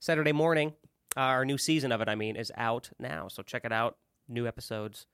[0.00, 0.74] Saturday morning.
[1.16, 3.28] Our new season of it, I mean, is out now.
[3.28, 3.96] So check it out.
[4.28, 5.06] New episodes,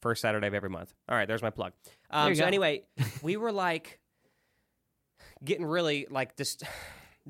[0.00, 0.94] first Saturday of every month.
[1.08, 1.72] All right, there's my plug.
[2.10, 2.46] Um, so go.
[2.46, 2.84] anyway,
[3.22, 4.00] we were like
[5.44, 6.58] getting really like this.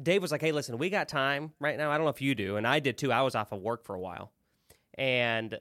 [0.00, 1.90] Dave was like, "Hey, listen, we got time right now.
[1.90, 3.12] I don't know if you do, and I did too.
[3.12, 4.32] I was off of work for a while,
[4.96, 5.58] and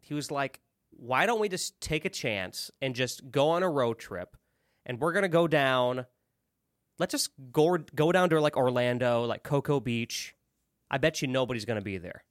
[0.00, 3.70] he was like, "Why don't we just take a chance and just go on a
[3.70, 4.36] road trip,
[4.86, 6.06] and we're gonna go down.
[6.98, 10.34] Let's just go go down to like Orlando, like Cocoa Beach.
[10.90, 12.24] I bet you nobody's gonna be there,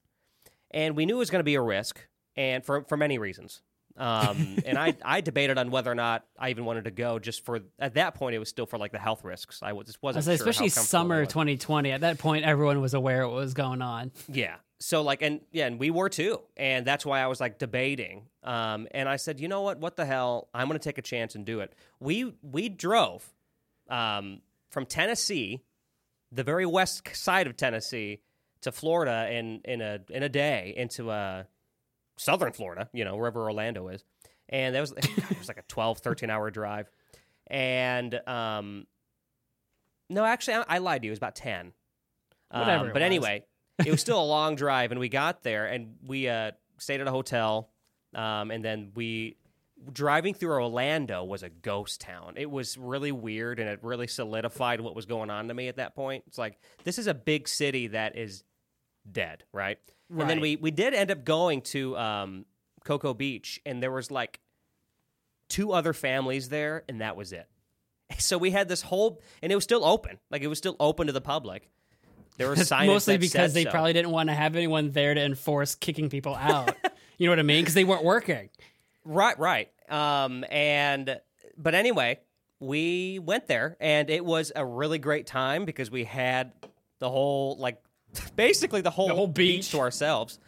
[0.72, 3.62] and we knew it was gonna be a risk, and for for many reasons."
[4.00, 7.20] Um, and I, I debated on whether or not I even wanted to go.
[7.20, 9.62] Just for at that point, it was still for like the health risks.
[9.62, 11.92] I was just wasn't was like, sure especially summer 2020.
[11.92, 14.12] At that point, everyone was aware what was going on.
[14.28, 14.56] Yeah.
[14.80, 16.40] So like and yeah, and we were too.
[16.56, 18.28] And that's why I was like debating.
[18.44, 19.80] Um and I said, "You know what?
[19.80, 20.48] What the hell?
[20.54, 23.30] I'm going to take a chance and do it." We we drove
[23.90, 25.62] um from Tennessee,
[26.32, 28.22] the very west side of Tennessee
[28.62, 31.44] to Florida in in a in a day into uh
[32.20, 34.04] southern Florida, you know, wherever Orlando is.
[34.50, 36.90] And that was it was like a 12 13 hour drive.
[37.48, 38.86] And um
[40.10, 41.12] no, actually I, I lied to you.
[41.12, 41.74] It was about 10.
[42.52, 43.46] Whatever Um, but anyway,
[43.86, 47.08] it was still a long drive, and we got there, and we uh, stayed at
[47.08, 47.70] a hotel,
[48.16, 49.38] um, and then we
[49.94, 52.34] driving through Orlando was a ghost town.
[52.36, 55.78] It was really weird, and it really solidified what was going on to me at
[55.78, 56.24] that point.
[56.28, 58.44] It's like this is a big city that is
[59.10, 59.78] dead, right?
[60.10, 62.46] And then we we did end up going to um,
[62.84, 64.40] Cocoa Beach, and there was like
[65.50, 67.48] two other families there, and that was it.
[68.18, 71.08] So we had this whole, and it was still open, like it was still open
[71.08, 71.70] to the public.
[72.38, 73.70] There were signage Mostly because they so.
[73.70, 76.76] probably didn't want to have anyone there to enforce kicking people out.
[77.20, 77.62] you know what I mean?
[77.62, 78.50] Because they weren't working.
[79.06, 79.70] Right, right.
[79.90, 81.20] Um, and
[81.56, 82.20] but anyway,
[82.60, 86.54] we went there, and it was a really great time because we had
[87.00, 87.80] the whole like
[88.36, 89.72] basically the whole, The whole beach.
[89.72, 90.40] to ourselves.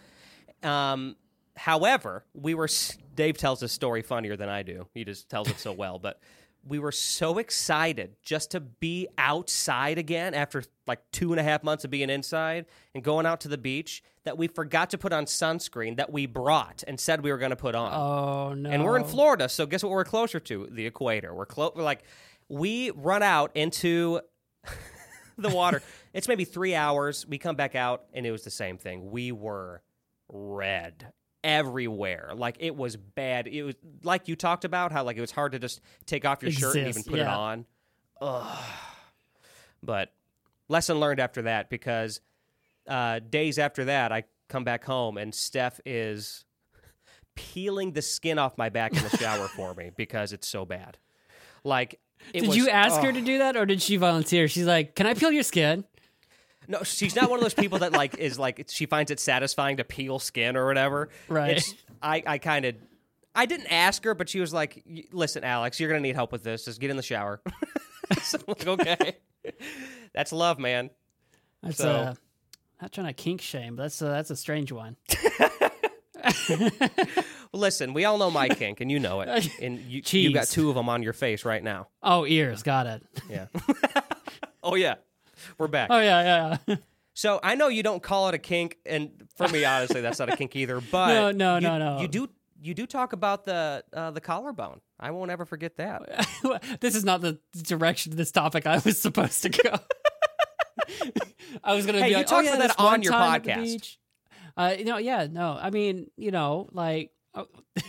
[0.63, 1.15] Um,
[1.55, 2.67] however, we were
[3.15, 4.87] Dave tells this story funnier than I do.
[4.93, 6.19] He just tells it so well, but
[6.63, 11.63] we were so excited just to be outside again after like two and a half
[11.63, 15.11] months of being inside and going out to the beach that we forgot to put
[15.11, 17.91] on sunscreen that we brought and said we were going to put on.
[17.93, 18.69] Oh no!
[18.69, 20.67] And we're in Florida, so guess what we're closer to?
[20.69, 21.33] The equator.
[21.33, 21.73] We're close.
[21.75, 22.03] We're like,
[22.47, 24.21] we run out into
[25.41, 25.81] the water.
[26.13, 27.25] it's maybe three hours.
[27.27, 29.11] We come back out, and it was the same thing.
[29.11, 29.81] We were
[30.29, 31.11] red
[31.43, 32.31] everywhere.
[32.35, 33.47] Like it was bad.
[33.47, 36.41] It was like you talked about how like it was hard to just take off
[36.41, 37.65] your shirt and even Exist, put it on.
[38.21, 38.63] Ugh.
[39.83, 40.13] But
[40.67, 42.21] lesson learned after that because
[42.87, 46.45] uh, days after that, I come back home and Steph is
[47.35, 50.97] peeling the skin off my back in the shower for me because it's so bad.
[51.63, 51.99] Like,
[52.33, 53.11] it Did was- you ask her oh.
[53.11, 54.47] to do that, or did she volunteer?
[54.47, 55.85] She's like, "Can I peel your skin?"
[56.67, 59.77] No, she's not one of those people that like is like she finds it satisfying
[59.77, 61.09] to peel skin or whatever.
[61.27, 61.57] Right.
[61.57, 62.75] It's, I I kind of
[63.35, 66.43] I didn't ask her, but she was like, "Listen, Alex, you're gonna need help with
[66.43, 66.65] this.
[66.65, 67.41] Just get in the shower."
[68.21, 69.17] so I'm like, okay,
[70.13, 70.89] that's love, man.
[71.63, 72.13] That's So- uh,
[72.81, 74.95] not trying to kink shame, but that's uh, that's a strange one.
[77.53, 80.69] Listen, we all know my kink, and you know it, and you you got two
[80.69, 81.87] of them on your face right now.
[82.01, 83.03] Oh, ears, got it.
[83.29, 83.47] Yeah.
[84.63, 84.95] oh yeah,
[85.57, 85.89] we're back.
[85.91, 86.75] Oh yeah, yeah.
[87.13, 90.31] So I know you don't call it a kink, and for me, honestly, that's not
[90.31, 90.79] a kink either.
[90.79, 92.01] But No, no, you, no, no.
[92.01, 92.29] You do
[92.61, 94.81] you do talk about the uh, the collarbone.
[94.99, 96.27] I won't ever forget that.
[96.79, 99.79] this is not the direction of this topic I was supposed to go.
[101.63, 103.33] I was gonna Hey, be you like, talked oh, yeah, about that on your time
[103.35, 103.97] at the podcast.
[104.55, 105.57] Beach." Uh, you know, yeah, no.
[105.59, 107.11] I mean, you know, like.
[107.35, 107.47] oh,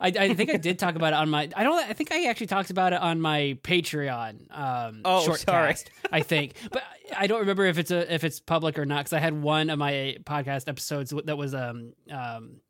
[0.00, 1.50] I, I think I did talk about it on my.
[1.54, 1.76] I don't.
[1.78, 4.46] I think I actually talked about it on my Patreon.
[4.56, 5.68] Um, Oh, short sorry.
[5.72, 6.82] cast, I think, but
[7.14, 9.68] I don't remember if it's a if it's public or not because I had one
[9.68, 12.60] of my podcast episodes that was um um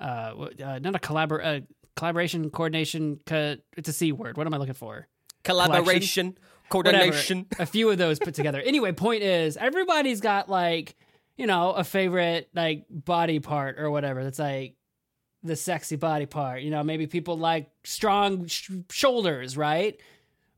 [0.00, 0.04] uh,
[0.64, 1.60] uh not a collabor uh,
[1.96, 3.20] collaboration coordination.
[3.26, 4.38] Co- it's a c word.
[4.38, 5.08] What am I looking for?
[5.44, 6.68] Collaboration, Whatever.
[6.70, 7.46] coordination.
[7.58, 8.60] a few of those put together.
[8.60, 10.94] Anyway, point is everybody's got like,
[11.36, 14.22] you know, a favorite like body part or whatever.
[14.24, 14.76] That's like
[15.42, 16.62] the sexy body part.
[16.62, 19.98] You know, maybe people like strong sh- shoulders, right?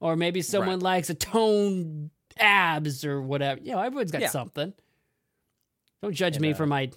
[0.00, 0.82] Or maybe someone Right.
[0.82, 3.60] likes a toned abs or whatever.
[3.62, 4.28] You know, everyone's got Yeah.
[4.28, 4.74] something.
[6.02, 6.90] Don't judge me uh, for my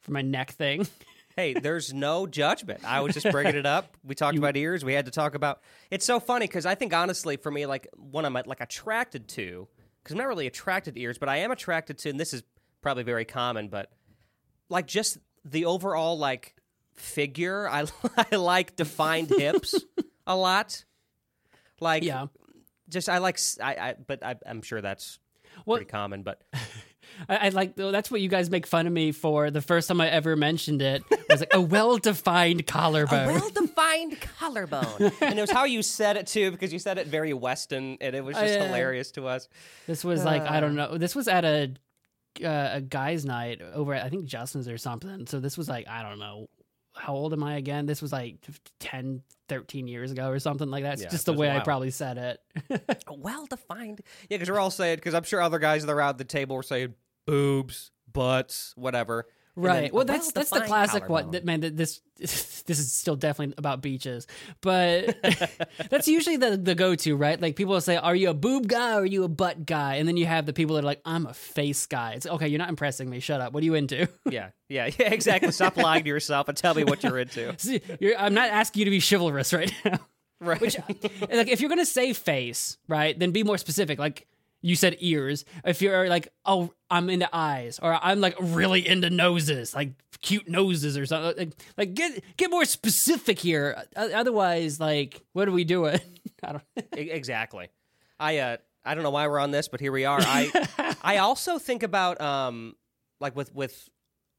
[0.00, 0.86] for my neck thing.
[1.36, 2.80] hey, there's no judgment.
[2.84, 3.96] I was just bringing it up.
[4.02, 4.82] We talked about ears.
[4.84, 5.60] We had to talk about.
[5.90, 9.68] It's so funny because I think honestly, for me, like one I'm like attracted to,
[10.02, 12.42] because I'm not really attracted to ears, but I am attracted to, and this is
[12.82, 13.90] probably very common, but
[14.68, 16.54] like just the overall like
[16.94, 17.68] figure.
[17.68, 17.86] I
[18.32, 19.74] I like defined hips
[20.26, 20.84] a lot.
[21.80, 22.26] Like yeah.
[22.88, 23.94] just I like I.
[24.06, 25.18] but I, I'm sure that's
[25.64, 26.22] Well- pretty common.
[26.22, 26.42] But
[27.28, 29.50] I, I like that's what you guys make fun of me for.
[29.50, 33.30] The first time I ever mentioned it was like a well-defined collarbone.
[33.30, 37.06] A well-defined collarbone, and it was how you said it too, because you said it
[37.08, 39.48] very Weston, and it was just Uh, hilarious to us.
[39.86, 40.98] This was like I don't know.
[40.98, 41.72] This was at a
[42.42, 45.26] uh, a guys' night over at I think Justin's or something.
[45.26, 46.48] So this was like I don't know.
[46.94, 47.86] How old am I again?
[47.86, 48.38] This was like
[48.80, 50.94] 10, 13 years ago or something like that.
[50.94, 53.00] It's Yeah, just the way I probably said it.
[53.08, 56.24] Well-defined, yeah, because we're all saying because I'm sure other guys that are around the
[56.24, 56.94] table were saying
[57.26, 59.26] boobs, butts, whatever.
[59.56, 59.92] Right.
[59.92, 61.32] Well, that's that's the classic one.
[61.32, 64.26] That, man, this this is still definitely about beaches,
[64.60, 65.18] but
[65.90, 67.40] that's usually the the go to, right?
[67.40, 69.96] Like people will say, "Are you a boob guy or are you a butt guy?"
[69.96, 72.48] And then you have the people that are like, "I'm a face guy." It's okay.
[72.48, 73.20] You're not impressing me.
[73.20, 73.52] Shut up.
[73.52, 74.08] What are you into?
[74.30, 75.50] Yeah, yeah, yeah, exactly.
[75.50, 77.52] Stop lying to yourself and tell me what you're into.
[77.58, 79.98] See, you're, I'm not asking you to be chivalrous right now.
[80.40, 80.60] Right.
[80.60, 83.98] Which, like, if you're gonna say face, right, then be more specific.
[83.98, 84.26] Like
[84.62, 85.44] you said, ears.
[85.64, 90.48] If you're like, oh, I'm into eyes, or I'm like really into noses, like cute
[90.48, 91.48] noses or something.
[91.48, 93.82] Like, like get get more specific here.
[93.96, 96.00] Otherwise, like, what are we doing?
[96.42, 96.64] I don't.
[96.92, 97.68] Exactly.
[98.18, 100.20] I uh I don't know why we're on this, but here we are.
[100.20, 102.74] I I also think about um
[103.20, 103.88] like with with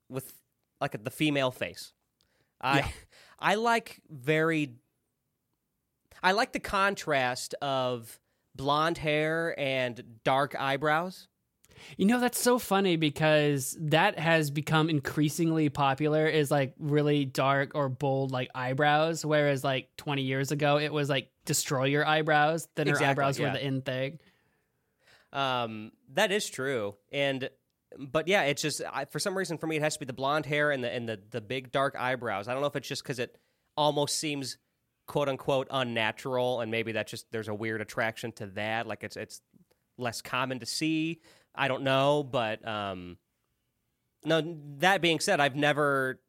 [0.09, 0.31] with
[0.79, 1.93] like the female face.
[2.59, 2.87] I Yeah.
[3.39, 4.75] I like very
[6.21, 8.19] I like the contrast of
[8.55, 11.27] blonde hair and dark eyebrows.
[11.97, 17.71] You know, that's so funny because that has become increasingly popular is like really dark
[17.73, 19.25] or bold like eyebrows.
[19.25, 22.67] Whereas like 20 years ago, it was like destroy your eyebrows.
[22.77, 23.47] Her Exactly, eyebrows yeah.
[23.47, 24.19] were the in thing.
[25.33, 27.49] Um, that is true, and
[27.97, 30.13] but yeah, it's just I, for some reason for me it has to be the
[30.13, 32.47] blonde hair and the and the the big dark eyebrows.
[32.47, 33.37] I don't know if it's just because it
[33.77, 34.57] almost seems
[35.11, 38.87] quote unquote unnatural, and maybe that's just there's a weird attraction to that.
[38.87, 39.41] Like it's it's
[39.97, 41.19] less common to see,
[41.53, 43.17] I don't know, but um,
[44.23, 44.57] no.
[44.77, 46.21] That being said, I've never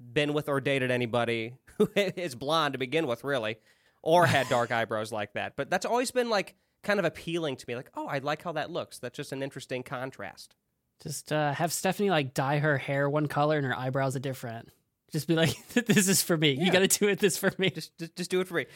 [0.00, 3.58] been with or dated anybody who is blonde to begin with, really,
[4.02, 5.54] or had dark eyebrows like that.
[5.54, 7.76] But that's always been like kind of appealing to me.
[7.76, 8.98] Like, oh, I like how that looks.
[9.00, 10.56] That's just an interesting contrast.
[11.02, 14.70] Just uh, have Stephanie like dye her hair one color and her eyebrows a different.
[15.14, 16.50] Just be like, "This is for me.
[16.52, 17.18] You got to do it.
[17.20, 18.66] This for me." Just, just, just do it for me.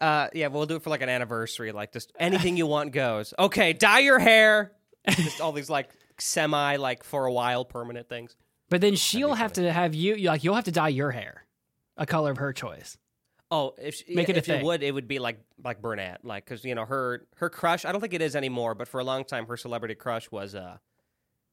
[0.00, 1.72] Uh, yeah, we'll do it for like an anniversary.
[1.72, 3.34] Like, just anything you want goes.
[3.38, 4.72] Okay, dye your hair.
[5.08, 8.36] just all these like semi, like for a while, permanent things.
[8.68, 11.44] But then she'll have to have you you- like you'll have to dye your hair
[11.96, 12.96] a color of her choice.
[13.50, 14.64] Oh, if she, Make it a if it thing.
[14.64, 17.84] would, it would be like like brunette, like because you know her her crush.
[17.84, 20.54] I don't think it is anymore, but for a long time, her celebrity crush was
[20.54, 20.76] uh,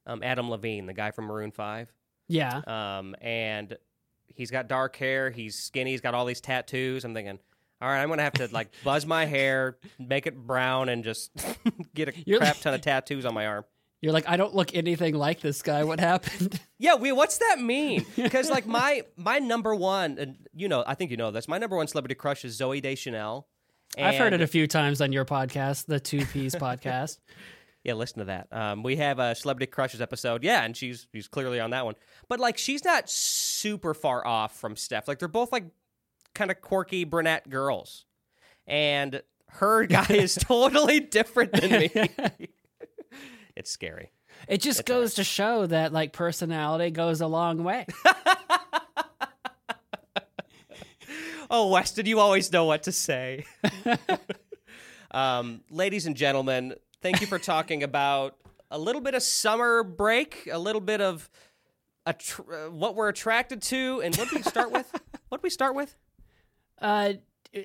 [0.06, 1.92] um, Adam Levine, the guy from Maroon Five.
[2.30, 2.62] Yeah.
[2.68, 3.78] Um, and
[4.36, 5.30] he's got dark hair.
[5.30, 5.92] He's skinny.
[5.92, 7.04] He's got all these tattoos.
[7.06, 7.40] I'm thinking,
[7.82, 11.32] all right, I'm gonna have to like buzz my hair, make it brown, and just
[11.96, 13.66] get a You're crap like- ton of tattoos on my arm.
[14.00, 15.84] You're like, I don't look anything like this guy.
[15.84, 16.60] What happened?
[16.80, 17.12] Yeah, we.
[17.12, 18.06] What's that mean?
[18.16, 21.48] Because like my my number one, and you know, I think you know this.
[21.48, 23.48] My number one celebrity crush is Zooey Deschanel.
[23.98, 27.18] I've heard it a few times on your podcast, the Two Peas podcast.
[27.84, 28.48] Yeah, listen to that.
[28.52, 30.44] Um, we have a celebrity crushes episode.
[30.44, 31.96] Yeah, and she's she's clearly on that one.
[32.30, 33.10] But like, she's not
[33.58, 35.08] super far off from Steph.
[35.08, 35.65] Like, they're both like
[36.34, 38.06] kind of quirky brunette girls,
[38.65, 41.91] and her guy is totally different than me.
[43.56, 44.12] it's scary.
[44.48, 47.86] It just It's goes to show that like personality goes a long way.
[51.50, 53.46] Oh, Weston, you always know what to say.
[55.12, 58.36] um, ladies and gentlemen, thank you for talking about
[58.70, 61.30] a little bit of summer break, a little bit of
[62.08, 64.89] uh, what we're attracted to, and what did we start with?
[65.30, 65.93] What did we start with?
[66.82, 67.13] Uh,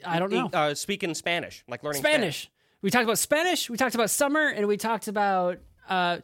[0.05, 0.51] I don't know.
[0.53, 2.51] Uh, speaking Spanish, like learning Spanish.
[2.81, 3.71] We talked about Spanish.
[3.71, 6.19] We talked about summer, and we talked about uh,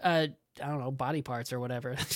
[0.00, 0.28] uh,
[0.62, 1.96] I don't know, body parts or whatever.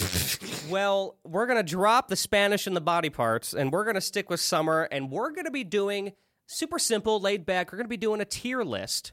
[0.68, 4.00] Well, we're going to drop the Spanish and the body parts, and we're going to
[4.00, 6.12] stick with summer, and we're going to be doing
[6.48, 7.70] super simple, laid back.
[7.70, 9.12] We're going to be doing a tier list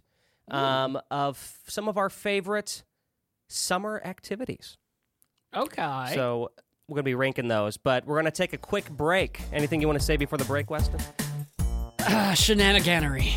[0.49, 2.83] um, of some of our favorite
[3.47, 4.77] summer activities.
[5.55, 6.11] Okay.
[6.13, 6.51] So
[6.87, 9.41] we're going to be ranking those, but we're going to take a quick break.
[9.51, 10.99] Anything you want to say before the break, Weston?
[12.01, 13.33] Ah, shenaniganery.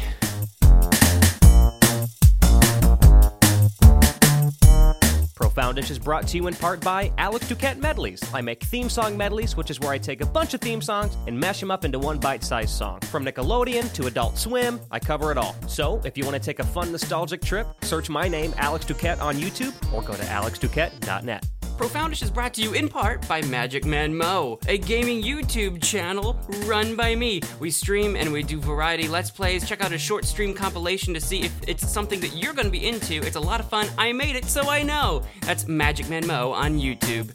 [5.36, 8.22] Profoundish is brought to you in part by Alex Duquette Medleys.
[8.34, 11.16] I make theme song medleys, which is where I take a bunch of theme songs
[11.26, 13.00] and mash them up into one bite sized song.
[13.00, 15.54] From Nickelodeon to Adult Swim, I cover it all.
[15.68, 19.20] So if you want to take a fun, nostalgic trip, search my name, Alex Duquette,
[19.20, 21.46] on YouTube or go to alexduquette.net.
[21.76, 26.40] Profoundish is brought to you in part by Magic Man Mo, a gaming YouTube channel
[26.64, 27.42] run by me.
[27.60, 29.68] We stream and we do variety Let's Plays.
[29.68, 32.70] Check out a short stream compilation to see if it's something that you're going to
[32.70, 33.16] be into.
[33.16, 33.88] It's a lot of fun.
[33.98, 35.22] I made it, so I know.
[35.42, 37.30] That's Magic Man Mo on YouTube.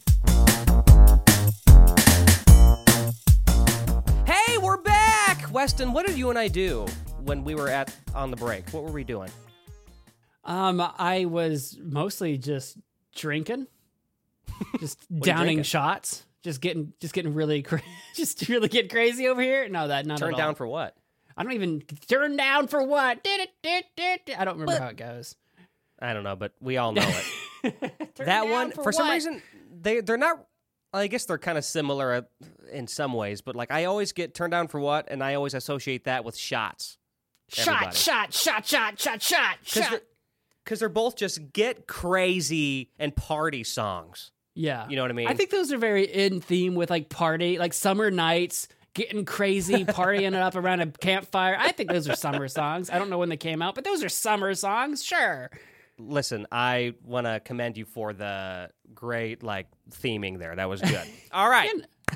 [4.25, 5.51] Hey, we're back!
[5.51, 6.87] Weston, what did you and I do
[7.25, 8.67] when we were at on the break?
[8.71, 9.29] What were we doing?
[10.45, 12.79] Um, I was mostly just
[13.15, 13.67] drinking,
[14.79, 17.81] just downing shots, just getting, just getting really, cra-
[18.15, 19.67] just really getting crazy over here.
[19.69, 20.47] No, that not Turned at all.
[20.47, 20.95] down for what?
[21.37, 23.23] I don't even turn down for what.
[23.23, 23.85] Did it?
[23.95, 24.35] Did.
[24.37, 25.35] I don't remember how it goes.
[26.01, 27.07] I don't know, but we all know
[27.63, 27.91] it.
[28.15, 29.41] That one for, for some reason
[29.81, 30.45] they they're not
[30.93, 32.21] I guess they're kind of similar uh,
[32.71, 35.53] in some ways, but like I always get turned down for what and I always
[35.53, 36.97] associate that with shots.
[37.49, 37.95] Shot, everybody.
[37.95, 39.91] shot, shot, shot, shot, shot, Cuz shot.
[39.91, 40.01] they're,
[40.65, 44.31] 'cause they're both just get crazy and party songs.
[44.53, 44.87] Yeah.
[44.89, 45.27] You know what I mean?
[45.27, 49.85] I think those are very in theme with like party, like summer nights, getting crazy,
[49.85, 51.55] partying it up around a campfire.
[51.59, 52.89] I think those are summer songs.
[52.89, 55.49] I don't know when they came out, but those are summer songs, sure.
[55.97, 60.55] Listen, I want to commend you for the great like theming there.
[60.55, 61.07] That was good.
[61.31, 61.71] All right.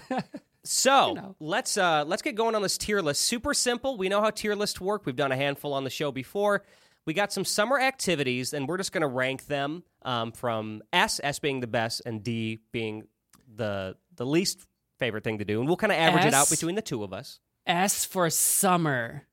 [0.68, 1.36] So know.
[1.40, 3.22] let's uh let's get going on this tier list.
[3.22, 3.98] Super simple.
[3.98, 5.06] We know how tier lists work.
[5.06, 6.64] We've done a handful on the show before.
[7.06, 11.22] We got some summer activities, and we're just going to rank them um, from S,
[11.24, 13.08] S being the best, and D being
[13.56, 14.66] the the least
[15.00, 17.14] favorite thing to do, and we'll kind of average it out between the two of
[17.14, 17.40] us.
[17.68, 19.24] S for summer.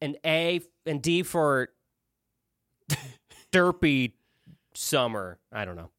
[0.00, 1.68] And A and D for
[3.52, 4.12] derpy
[4.74, 5.38] summer.
[5.52, 5.90] I don't know.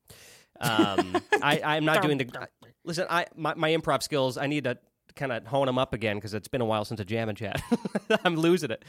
[0.59, 2.47] Um, I, I'm not doing the.
[2.83, 4.37] Listen, I my, my improv skills.
[4.37, 4.79] I need to
[5.15, 7.37] kind of hone them up again because it's been a while since a jam and
[7.37, 7.61] chat.
[8.25, 8.83] I'm losing it.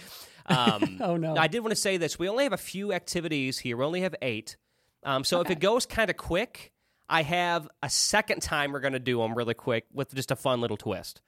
[0.46, 1.36] Um, Oh, no.
[1.36, 2.18] I did want to say this.
[2.18, 3.76] We only have a few activities here.
[3.76, 4.56] We only have eight.
[5.04, 6.72] Um, so if it goes kind of quick,
[7.08, 10.36] I have a second time we're going to do them really quick with just a
[10.36, 11.20] fun little twist.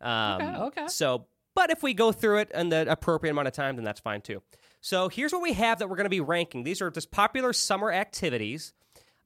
[0.00, 0.88] Um, Okay, okay.
[0.88, 4.00] So, but if we go through it in the appropriate amount of time, then that's
[4.00, 4.42] fine too.
[4.80, 6.62] So here's what we have that we're going to be ranking.
[6.62, 8.72] These are just popular summer activities.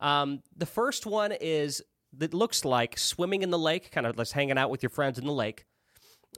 [0.00, 1.82] Um, the first one is
[2.18, 5.18] that looks like swimming in the lake, kind of just hanging out with your friends
[5.18, 5.64] in the lake.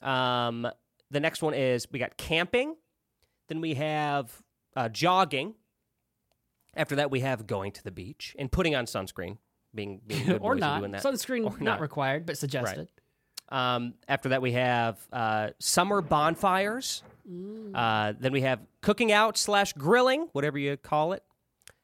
[0.03, 0.68] Um,
[1.11, 2.77] the next one is we got camping.
[3.49, 4.33] Then we have
[4.77, 5.55] uh, jogging.
[6.77, 9.39] After that, we have going to the beach and putting on sunscreen,
[9.75, 10.81] being, being good or not.
[10.81, 11.03] doing that.
[11.03, 11.81] Sunscreen Or not, not.
[11.81, 12.89] required, but suggested.
[13.51, 17.03] Um, after that, we have uh, summer bonfires.
[17.75, 21.22] Uh, then we have cooking out slash grilling, whatever you call it.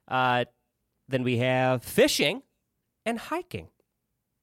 [0.09, 0.45] Uh,
[1.09, 2.43] then we have fishing
[3.07, 3.69] and hiking.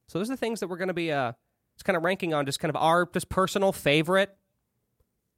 [0.08, 1.32] So those are the things that we're going to be uh,
[1.76, 4.36] just kind of ranking on, just kind of our just personal favorite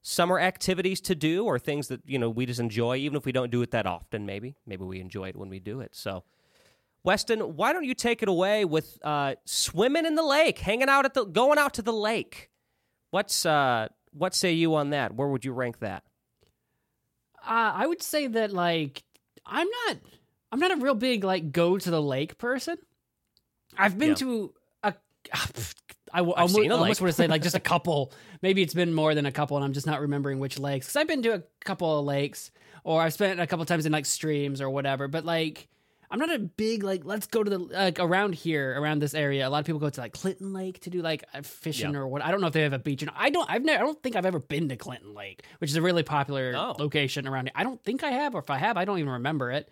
[0.03, 3.33] summer activities to do, or things that you know we just enjoy, even if we
[3.33, 4.25] don't do it that often.
[4.25, 5.95] Maybe, maybe we enjoy it when we do it.
[5.95, 6.25] So.
[7.03, 11.07] Weston, why don't you take it away with uh, swimming in the lake, hanging out
[11.07, 12.51] at the, going out to the lake?
[13.11, 15.15] What's uh, what say you on that?
[15.15, 16.05] Where would you rank that?
[17.43, 19.03] Uh, I would say that like
[19.47, 19.97] I'm not
[20.53, 22.77] I'm not a real big like go to the lake person.
[23.79, 24.15] I've been Yeah.
[24.17, 24.55] to
[26.13, 28.13] I w- almost, almost want to say like just a couple.
[28.43, 30.87] Maybe it's been more than a couple, and I'm just not remembering which lakes.
[30.87, 32.51] Because I've been to a couple of lakes,
[32.85, 35.07] or I've spent a couple times in like streams or whatever.
[35.07, 35.69] But like,
[36.11, 39.47] I'm not a big like let's go to the like around here around this area.
[39.47, 42.01] A lot of people go to like Clinton Lake to do like fishing Yeah.
[42.01, 42.25] or what.
[42.25, 43.03] I don't know if they have a beach.
[43.03, 43.49] And I don't.
[43.49, 43.85] I've never.
[43.85, 46.75] I don't think I've ever been to Clinton Lake, which is a really popular Oh.
[46.79, 47.53] location around here.
[47.55, 49.71] I don't think I have, or if I have, I don't even remember it.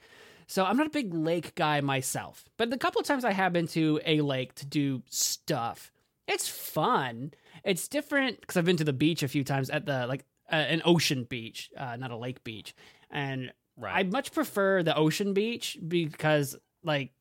[0.49, 2.45] So I'm not a big lake guy myself.
[2.57, 5.93] But the couple of times I have been to a lake to do stuff,
[6.27, 7.33] it's fun.
[7.65, 10.57] It's different because I've been to the beach a few times at the like uh,
[10.57, 12.75] an ocean beach, uh, not a lake beach,
[13.11, 13.53] and
[13.87, 17.13] I much prefer the ocean beach because like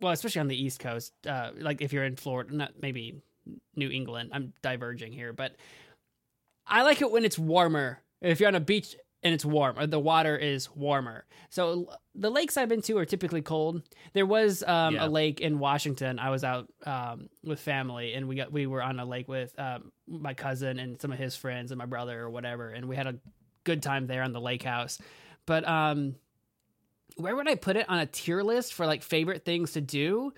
[0.00, 3.22] well, especially on the East Coast, uh, like if you're in Florida, not maybe
[3.76, 4.30] New England.
[4.32, 5.54] I'm diverging here, but
[6.66, 8.02] I like it when it's warmer.
[8.20, 11.24] If you're on a beach and it's warm, or the water is warmer.
[11.50, 13.82] So the lakes I've been to are typically cold.
[14.12, 15.06] There was um, Yeah.
[15.06, 16.18] a lake in Washington.
[16.18, 19.58] I was out um, with family, and we got we were on a lake with
[19.58, 22.94] um, my cousin and some of his friends and my brother or whatever, and we
[22.96, 23.16] had a
[23.64, 24.98] good time there on the lake house.
[25.46, 26.14] But um,
[27.16, 30.32] where would I put it on a tier list for like favorite things to do?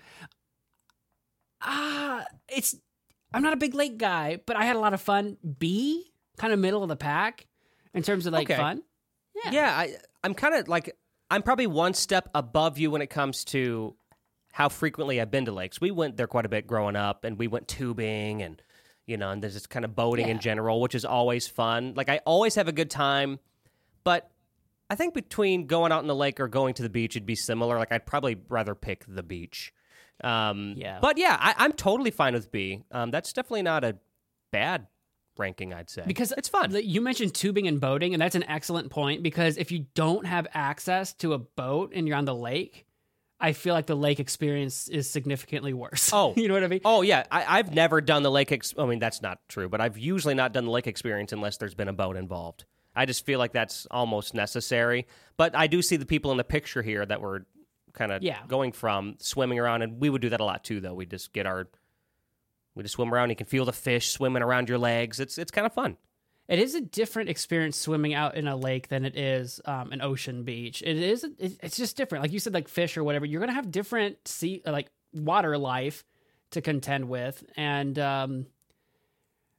[1.61, 2.75] Ah, it's
[3.33, 5.37] I'm not a big lake guy, but I had a lot of fun.
[5.59, 7.45] B, kind of middle of the pack
[7.93, 8.57] in terms of like Okay.
[8.59, 8.81] fun.
[9.45, 9.51] Yeah.
[9.51, 10.95] Yeah, I, I'm kind of like
[11.29, 13.95] I'm probably one step above you when it comes to
[14.51, 15.79] how frequently I've been to lakes.
[15.79, 18.61] We went there quite a bit growing up, and we went tubing and
[19.07, 21.93] you know, and there's just kind of boating in general, which is always fun.
[21.95, 23.39] Like I always have a good time,
[24.03, 24.29] but
[24.89, 27.35] I think between going out in the lake or going to the beach, it'd be
[27.35, 27.77] similar.
[27.77, 29.73] Like I'd probably rather pick the beach.
[30.23, 30.99] Um, Yeah.
[31.01, 32.83] But yeah, I, I'm totally fine with B.
[32.91, 33.97] Um, that's definitely not a
[34.51, 34.87] bad
[35.37, 36.71] ranking, I'd say, Because it's fun.
[36.83, 40.47] You mentioned tubing and boating, and that's an excellent point because if you don't have
[40.53, 42.85] access to a boat and you're on the lake,
[43.39, 46.11] I feel like the lake experience is significantly worse.
[46.13, 46.33] Oh.
[46.37, 46.81] you know what I mean?
[46.85, 48.51] Oh yeah, I, I've never done the lake.
[48.51, 51.57] Ex- I mean, that's not true, but I've usually not done the lake experience unless
[51.57, 52.65] there's been a boat involved.
[52.95, 55.07] I just feel like that's almost necessary.
[55.37, 57.45] But I do see the people in the picture here that were
[57.93, 58.39] kind of Yeah.
[58.47, 60.79] going from swimming around, and we would do that a lot too.
[60.81, 61.67] Though we just get our,
[62.75, 63.29] we just swim around.
[63.29, 65.19] You can feel the fish swimming around your legs.
[65.19, 65.97] It's it's kind of fun.
[66.47, 70.01] It is a different experience swimming out in a lake than it is um, an
[70.01, 70.81] ocean beach.
[70.81, 71.25] It is.
[71.39, 72.23] It's just different.
[72.23, 73.25] Like you said, like fish or whatever.
[73.25, 76.03] You're gonna have different sea, like water life
[76.51, 78.47] to contend with, and um,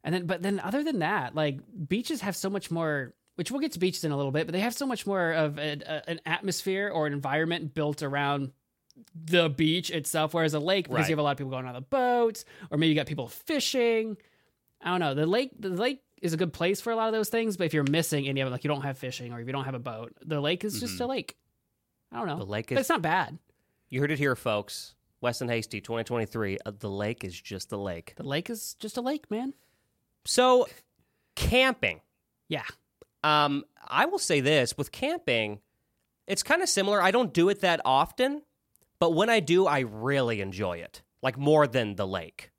[0.04, 3.14] and then but then other than that, like beaches have so much more.
[3.36, 5.32] Which we'll get to beaches in a little bit, but they have so much more
[5.32, 8.52] of a, a, an atmosphere or an environment built around
[9.14, 10.34] the beach itself.
[10.34, 11.08] Whereas a lake, because Right.
[11.08, 13.28] you have a lot of people going on the boats, or maybe you got people
[13.28, 14.16] fishing.
[14.80, 15.14] I don't know.
[15.14, 17.64] The lake, the lake is a good place for a lot of those things, but
[17.64, 19.64] if you're missing any of it, like you don't have fishing or if you don't
[19.64, 21.36] have a boat, the lake is just a lake.
[22.10, 22.34] I don't know.
[22.34, 22.40] Mm-hmm.
[22.40, 23.38] The lake but it's not bad.
[23.88, 24.94] You heard it here, folks.
[25.20, 26.58] Weston Hasty, 2023.
[26.64, 28.14] Uh, the lake is just the lake.
[28.16, 29.54] The lake is just a lake, man.
[30.24, 30.66] So,
[31.36, 32.00] camping.
[32.48, 32.64] Yeah.
[33.24, 35.60] Um, I will say this with camping,
[36.26, 37.00] it's kind of similar.
[37.00, 38.42] I don't do it that often,
[39.02, 42.52] but when I do, I really enjoy it, like more than the lake.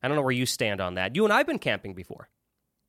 [0.00, 1.16] I don't know where you stand on that.
[1.16, 2.28] You and I've been camping before.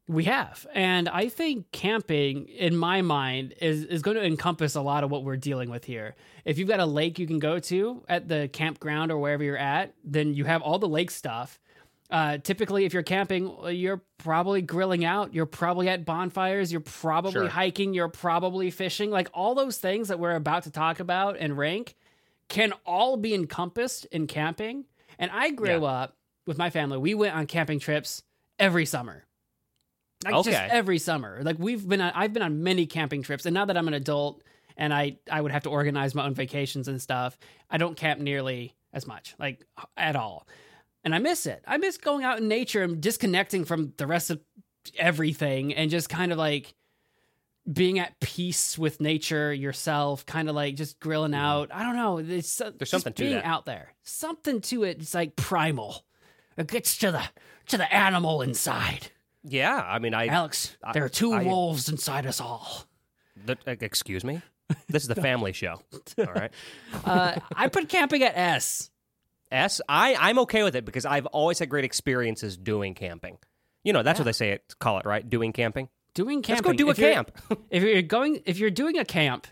[0.08, 0.68] We have.
[0.72, 5.10] And I think camping, in my mind, is, is going to encompass a lot of
[5.10, 6.14] what we're dealing with here.
[6.46, 9.58] If you've got a lake you can go to at the campground or wherever you're
[9.58, 11.60] at, then you have all the lake stuff.
[12.12, 15.34] Uh, typically, if you're camping, you're probably grilling out.
[15.34, 16.72] You're probably at bonfires.
[16.72, 17.48] You're probably Sure.
[17.48, 17.96] hiking.
[17.96, 19.10] You're probably fishing.
[19.10, 21.96] Like all those things that we're about to talk about and rank
[22.54, 24.86] can all be encompassed in camping.
[25.18, 25.88] And I grew Yeah.
[26.02, 26.98] up with my family.
[27.00, 28.22] We went on camping trips
[28.60, 29.26] every summer.
[30.24, 30.68] Like just Okay.
[30.72, 31.42] every summer.
[31.44, 33.94] Like we've been, on, I've been on many camping trips, and now that I'm an
[33.94, 34.44] adult
[34.78, 37.38] and I I would have to organize my own vacations and stuff,
[37.70, 39.66] I don't camp nearly as much, like
[39.98, 40.48] at all,
[41.04, 41.64] and I miss it.
[41.68, 44.40] I miss going out in nature and disconnecting from the rest of
[44.98, 46.74] everything, and just kind of like
[47.72, 51.70] being at peace with nature yourself, kind of like just grilling out.
[51.74, 52.22] I don't know.
[52.22, 52.78] There's, Mm-hmm.
[52.78, 53.46] There's something to being that.
[53.46, 53.94] out there.
[54.04, 54.98] Something to it.
[55.00, 56.04] It's like primal.
[56.58, 57.24] It gets to the
[57.68, 59.08] to the animal inside.
[59.46, 60.28] Yeah, I mean, I.
[60.28, 62.86] Alex, I- there are two I- wolves inside us all.
[63.46, 64.42] th- uh, excuse me.
[64.88, 65.82] This is the family show.
[66.18, 66.52] All right.
[67.06, 68.90] Uh, I put camping at S.
[69.52, 69.82] S.
[69.90, 73.38] I I'm okay with it because I've always had great experiences doing camping.
[73.84, 75.28] You know, that's what they say it call it, right?
[75.28, 75.90] Doing camping.
[76.14, 77.32] Doing Let's go do a If you're- camp.
[77.70, 79.48] if you're going, if you're doing a camp,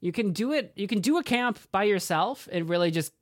[0.00, 0.72] you can do it.
[0.74, 3.12] You can do a camp by yourself and really just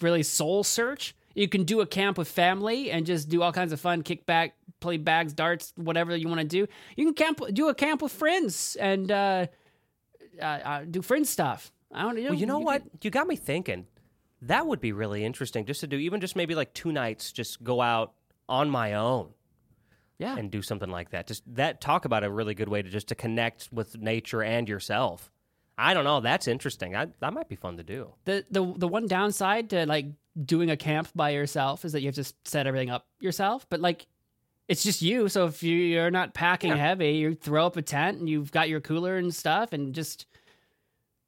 [0.00, 1.14] really soul search.
[1.34, 4.26] You can do a camp with family and just do all kinds of fun, kick
[4.26, 6.66] back, play bags, darts, whatever you want to do.
[6.96, 9.46] You can camp, do a camp with friends and uh,
[10.40, 11.72] uh, uh, do friend stuff.
[11.90, 12.22] I don't know.
[12.30, 12.82] Well, you know you what?
[12.82, 13.86] could- You got me thinking.
[14.42, 17.62] That would be really interesting just to do, even just maybe like two nights, just
[17.64, 18.12] go out
[18.48, 19.30] on my own
[20.22, 20.36] yeah.
[20.36, 21.26] and do something like that.
[21.26, 24.68] Just that talk about a really good way to just to connect with nature and
[24.68, 25.30] yourself.
[25.76, 26.20] I don't know.
[26.20, 26.94] That's interesting.
[26.94, 28.12] I, that might be fun to do.
[28.24, 30.06] the the the one downside to like
[30.44, 33.66] doing a camp by yourself is that you have to set everything up yourself.
[33.68, 34.06] But like,
[34.68, 35.28] it's just you.
[35.28, 36.76] So if you, you're not packing Yeah.
[36.76, 40.26] heavy, you throw up a tent and you've got your cooler and stuff, and just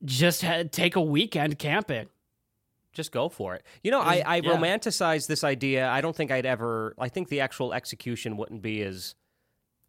[0.04, 2.08] just take a weekend camping.
[2.94, 3.64] Just go for it.
[3.82, 4.50] You know, I, I yeah.
[4.52, 5.88] romanticize this idea.
[5.88, 6.94] I don't think I'd ever.
[6.98, 9.16] I think the actual execution wouldn't be as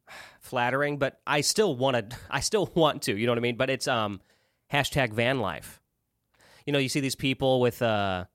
[0.41, 2.17] flattering, but I still want to.
[2.29, 3.15] I still want to.
[3.15, 3.57] You know what I mean?
[3.57, 4.21] But it's um
[4.73, 5.81] hashtag van life.
[6.65, 8.25] You know, you see these people with uh,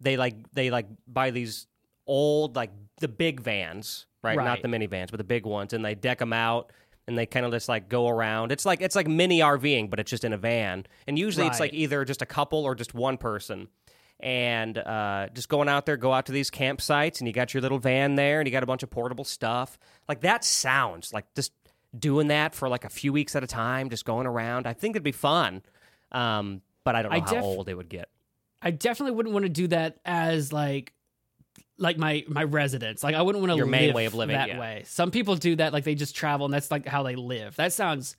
[0.00, 1.68] they like they like buy these
[2.06, 4.36] old like the big vans, right?
[4.36, 6.72] Not the minivans, but the big ones, and they deck them out.
[7.08, 8.50] And they kind of just like go around.
[8.50, 10.84] It's like it's like mini RVing, but it's just in a van.
[11.06, 13.68] And usually it's like either just a couple or just one person
[14.20, 17.60] and uh, just going out there, go out to these campsites, and you got your
[17.60, 19.78] little van there, and you got a bunch of portable stuff.
[20.08, 21.52] Like that sounds like just
[21.98, 24.66] doing that for like a few weeks at a time, just going around.
[24.66, 25.62] I think it'd be fun,
[26.12, 28.08] um, but I don't know I how def- old it would get.
[28.62, 30.92] I definitely wouldn't want to do that as like
[31.78, 33.02] like my my residence.
[33.02, 34.58] Like I wouldn't want to Your main live way of living, that yeah.
[34.58, 34.82] way.
[34.86, 37.56] Some people do that like they just travel and that's like how they live.
[37.56, 38.16] That sounds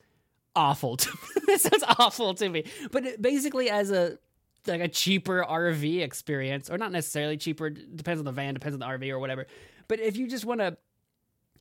[0.54, 0.96] awful.
[0.96, 2.64] To that sounds awful to me.
[2.90, 4.18] But basically as a
[4.66, 8.80] like a cheaper RV experience or not necessarily cheaper depends on the van, depends on
[8.80, 9.46] the RV or whatever.
[9.86, 10.76] But if you just want to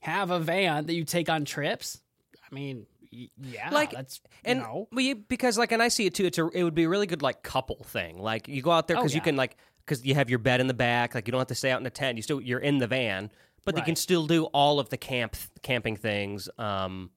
[0.02, 2.02] have a van that you take on trips,
[2.50, 4.88] I mean, yeah, Like, that's And you know.
[4.92, 6.26] well, you, because like, and I see it too.
[6.26, 8.20] It's a, it would be a really good like couple thing.
[8.22, 10.60] Like you go out there Oh, because you can like because you have your bed
[10.60, 11.16] in the back.
[11.16, 12.18] Like you don't have to stay out in a tent.
[12.18, 13.32] You still you're in the van,
[13.64, 16.50] but you can still do all of the camp camping things.
[16.58, 17.10] Um,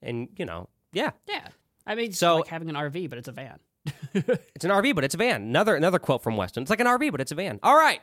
[0.00, 1.48] and you know, yeah, yeah.
[1.86, 3.58] I mean, So- so like having an RV, but it's a van.
[4.14, 5.42] It's an RV, but it's a van.
[5.42, 6.62] Another another quote from Weston.
[6.62, 7.58] It's like an RV, but it's a van.
[7.62, 8.00] All right,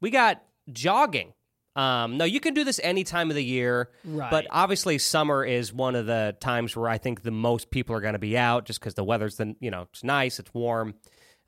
[0.00, 0.42] we got
[0.72, 1.32] jogging.
[1.76, 4.30] Um, no, you can do this any time of the year, Right.
[4.30, 8.00] but obviously summer is one of the times where I think the most people are
[8.00, 10.94] going to be out, just because the weather's then you know it's nice, it's warm.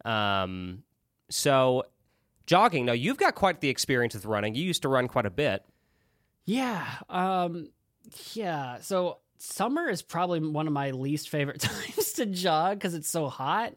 [0.04, 0.82] Um,
[1.30, 1.84] so
[2.46, 2.86] jogging.
[2.86, 4.54] Now you've got quite the experience with running.
[4.56, 5.64] You used to run quite a bit.
[6.44, 6.84] Yeah.
[7.08, 7.68] Um
[8.32, 8.78] yeah.
[8.80, 13.28] So summer is probably one of my least favorite times to jog because it's so
[13.28, 13.74] hot.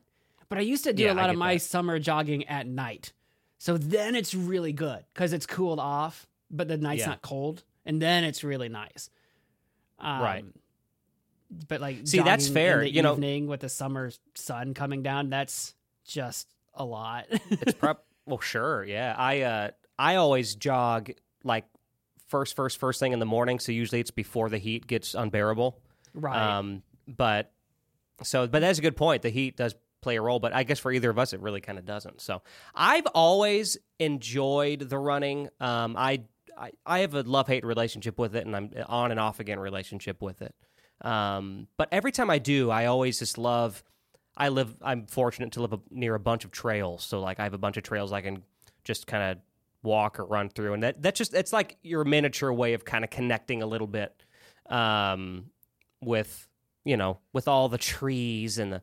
[0.49, 1.59] But I used to do Yeah, a lot of my that.
[1.61, 3.13] summer jogging at night.
[3.59, 7.07] So then it's really good because it's cooled off, but the night's Yeah.
[7.09, 7.63] not cold.
[7.85, 9.09] And then it's really nice.
[9.99, 10.45] Um, Right.
[11.67, 15.29] But like See, that's fair, In the you know- with the summer sun coming down,
[15.29, 15.73] that's
[16.05, 17.25] just a lot.
[17.29, 18.03] It's prep.
[18.25, 19.15] well, sure, yeah.
[19.17, 21.11] I uh, I always jog
[21.43, 21.65] like
[22.29, 23.59] first, first, first thing in the morning.
[23.59, 25.79] So usually it's before the heat gets unbearable.
[26.13, 26.57] right.
[26.57, 27.51] Um, but
[28.23, 29.23] so, but that's a good point.
[29.23, 31.61] The heat does play a role, but I guess for either of us, it really
[31.61, 32.21] kind of doesn't.
[32.21, 32.41] So
[32.73, 35.49] I've always enjoyed the running.
[35.59, 36.23] Um, I,
[36.57, 39.59] I, I have a love hate relationship with it, and I'm on and off again
[39.59, 40.55] relationship with it.
[41.01, 43.83] Um, but every time I do, I always just love.
[44.37, 44.75] I live.
[44.81, 47.57] I'm fortunate to live a, near a bunch of trails, so like I have a
[47.57, 48.43] bunch of trails I can
[48.83, 49.37] just kind of
[49.83, 53.03] walk or run through, and that that just it's like your miniature way of kind
[53.03, 54.23] of connecting a little bit
[54.69, 55.45] um,
[56.01, 56.47] with
[56.85, 58.81] you know with all the trees and the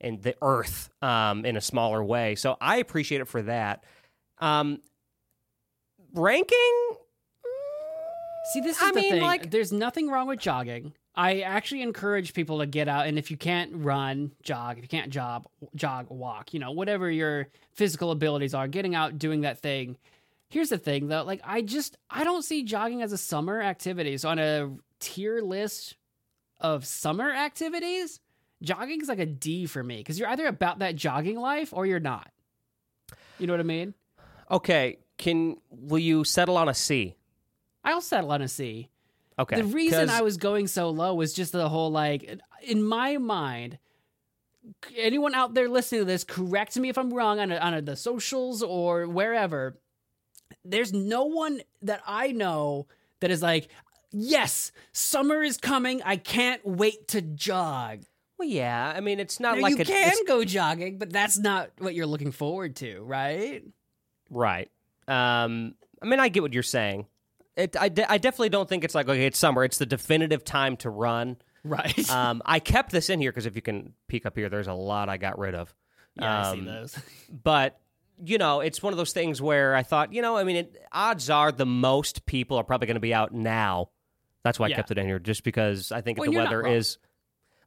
[0.00, 2.34] and the earth um, in a smaller way.
[2.34, 3.84] So I appreciate it for that.
[4.38, 4.80] Um,
[6.12, 6.90] ranking.
[8.52, 9.22] See, this is I the mean, thing.
[9.22, 10.92] like- There's nothing wrong with jogging.
[11.16, 14.78] I actually encourage people to get out, and if you can't run, jog.
[14.78, 16.52] If you can't jog, jog, walk.
[16.52, 19.96] You know, whatever your physical abilities are, getting out, doing that thing.
[20.54, 21.24] Here's the thing, though.
[21.24, 24.16] Like, I just I don't see jogging as a summer activity.
[24.18, 25.96] So on a tier list
[26.60, 28.20] of summer activities,
[28.62, 31.86] jogging is like a D for me because you're either about that jogging life or
[31.86, 32.30] you're not.
[33.40, 33.94] You know what I mean?
[34.48, 37.16] Okay, can will you settle on a C?
[37.82, 38.90] I'll settle on a C.
[39.36, 39.56] Okay.
[39.56, 43.80] The reason I was going so low was just the whole like in my mind.
[44.96, 47.82] Anyone out there listening to this, correct me if I'm wrong on a, on a,
[47.82, 49.80] the socials or wherever.
[50.64, 52.86] There's no one that I know
[53.20, 53.68] that is like,
[54.12, 56.02] yes, summer is coming.
[56.04, 58.02] I can't wait to jog.
[58.38, 58.92] well, yeah.
[58.94, 61.94] I mean, it's not Now, like you it's, can go jogging, but that's not what
[61.94, 63.62] you're looking forward to, right?
[64.30, 64.70] right.
[65.06, 67.06] Um, I mean, I get what you're saying.
[67.56, 69.62] It, I, de- I definitely don't think it's like okay, it's summer.
[69.64, 71.36] It's the definitive time to run.
[71.62, 71.94] Right.
[72.10, 74.74] Um, I kept this in here because if you can peek up here, there's a
[74.74, 75.74] lot I got rid of.
[76.16, 76.98] yeah, I see um, those.
[77.44, 77.80] but
[78.22, 80.82] you know, it's one of those things where I thought, you know, I mean, it,
[80.92, 83.90] odds are the most people are probably going to be out now.
[84.42, 84.76] That's why I Yeah.
[84.76, 86.98] kept it in here, just because I think Well, the weather is.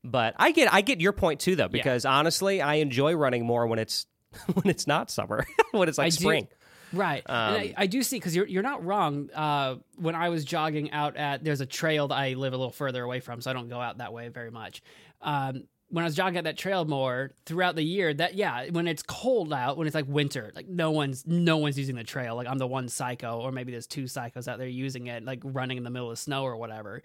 [0.03, 3.67] But I get, I get your point too, though, because honestly, I enjoy running more
[3.67, 4.05] when it's
[4.53, 6.47] when it's not summer, when it's like I do- spring.
[6.93, 7.23] Right.
[7.25, 9.29] and I, Um, I do see because you're you're not wrong.
[9.33, 12.71] Uh, when I was jogging out at there's a trail that I live a little
[12.71, 14.81] further away from, so I don't go out that way very much.
[15.21, 18.87] Um, when I was jogging at that trail more throughout the year, that yeah, when
[18.87, 22.35] it's cold out, when it's like winter, like no one's no one's using the trail.
[22.35, 25.39] Like I'm the one psycho, or maybe there's two psychos out there using it, like
[25.43, 27.01] running in the middle of snow or whatever.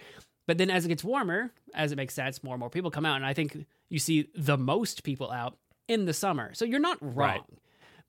[0.46, 3.06] But then as it gets warmer, as it makes sense, more and more people come
[3.06, 5.56] out, and I think you see the most people out
[5.86, 6.52] in the summer.
[6.54, 7.14] So you're not wrong.
[7.14, 7.42] Right.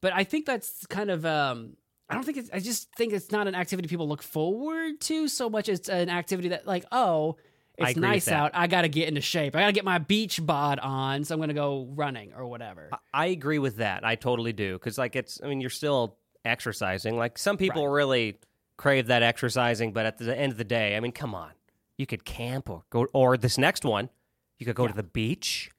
[0.01, 1.77] But I think that's kind of um
[2.09, 5.27] I don't think it's I just think it's not an activity people look forward to
[5.27, 7.37] so much as an activity that like, oh,
[7.77, 8.51] it's nice out.
[8.53, 9.55] I got to get into shape.
[9.55, 12.45] I got to get my beach bod on, so I'm going to go running or
[12.45, 12.89] whatever.
[13.13, 14.05] I agree with that.
[14.05, 15.39] I totally do because, like, it's.
[15.43, 17.17] I mean, you're still exercising.
[17.17, 18.39] Like, some people really
[18.77, 21.51] crave that exercising, but at the end of the day, I mean, come on,
[21.97, 24.09] you could camp or go, or this next one,
[24.59, 25.71] you could go to the beach.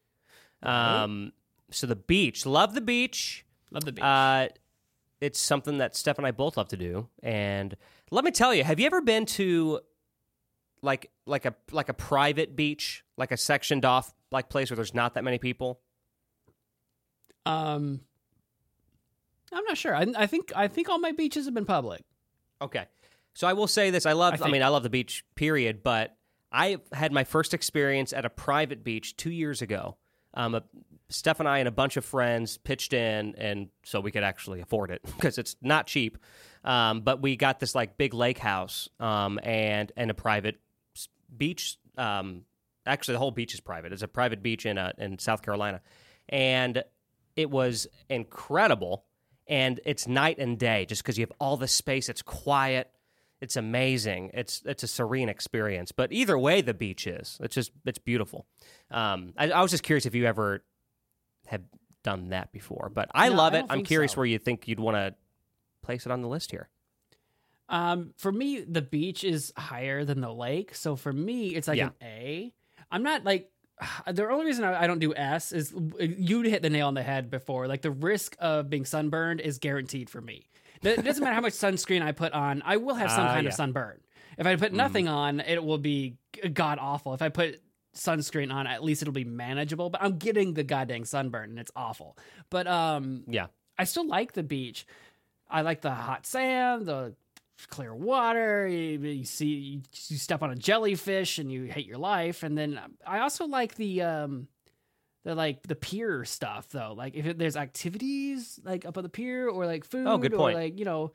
[0.63, 1.33] Um,
[1.71, 3.45] so the beach, love the beach.
[3.71, 4.05] Love the beach.
[4.05, 4.49] Uh,
[5.21, 7.09] it's something that Steph and I both love to do.
[7.23, 7.77] And
[8.11, 9.81] let me tell you, have you ever been to
[10.85, 14.95] like like a like a private beach, like a sectioned off like place where there's
[14.95, 15.81] not that many people?
[17.47, 18.01] um
[19.53, 19.95] I'm not sure.
[19.95, 22.03] I, I think I think all my beaches have been public.
[22.61, 22.87] Okay.
[23.35, 24.41] So I will say this: I love.
[24.41, 25.25] I I, mean, I love the beach.
[25.35, 25.83] Period.
[25.83, 26.17] But
[26.51, 29.97] I had my first experience at a private beach two years ago.
[30.35, 30.63] Um, a,
[31.09, 34.61] Steph and I and a bunch of friends pitched in, and so we could actually
[34.61, 36.19] afford it because it's not cheap.
[36.65, 40.57] Um, but we got this like big lake house um, and and a private
[41.37, 41.77] beach.
[41.97, 42.43] Um,
[42.87, 43.93] actually, the whole beach is private.
[43.93, 45.81] It's a private beach in uh, in South Carolina,
[46.29, 46.83] and
[47.37, 49.05] it was incredible.
[49.47, 52.09] And it's night and day, just because you have all the space.
[52.09, 52.91] It's quiet.
[53.43, 54.31] It's amazing.
[54.33, 55.93] It's it's a serene experience.
[55.93, 57.37] But either way, the beach is.
[57.43, 58.47] It's just it's beautiful.
[58.91, 60.65] Um, I, I was just curious if you ever
[61.47, 61.61] have
[62.03, 63.67] done that before, but I No, love I it.
[63.69, 64.17] I'm curious so.
[64.19, 65.15] where you think you'd want to
[65.83, 66.71] place it on the list here.
[67.69, 71.79] Um, for me, the beach is higher than the lake, so for me, it's like
[71.79, 71.87] Yeah.
[71.87, 72.55] an A.
[72.91, 73.51] I'm not like
[74.07, 77.31] the only reason I, don't do S is you hit the nail on the head
[77.31, 77.67] before.
[77.67, 80.47] Like the risk of being sunburned is guaranteed for me.
[80.83, 83.45] It doesn't matter how much sunscreen I put on, I will have some Ah, kind
[83.45, 83.49] yeah.
[83.51, 84.01] of sunburn.
[84.37, 84.77] If I put Mm-hmm.
[84.77, 86.17] nothing on, it will be
[86.53, 87.15] god awful.
[87.15, 87.61] If I put
[87.97, 89.89] sunscreen on, at least it'll be manageable.
[89.89, 92.19] But I'm getting the goddamn sunburn, and it's awful.
[92.51, 93.47] But um, Yeah.
[93.79, 94.87] I still like the beach.
[95.49, 97.15] I like the hot sand, the
[97.69, 98.67] clear water.
[98.67, 102.43] You, you see, you, you step on a jellyfish and you hate your life.
[102.43, 104.49] And then I also like the um,
[105.25, 106.95] the like the pier stuff though.
[106.97, 110.39] Like if there's activities like up on the pier or like food Oh, good or
[110.39, 110.57] point.
[110.57, 111.13] like you know,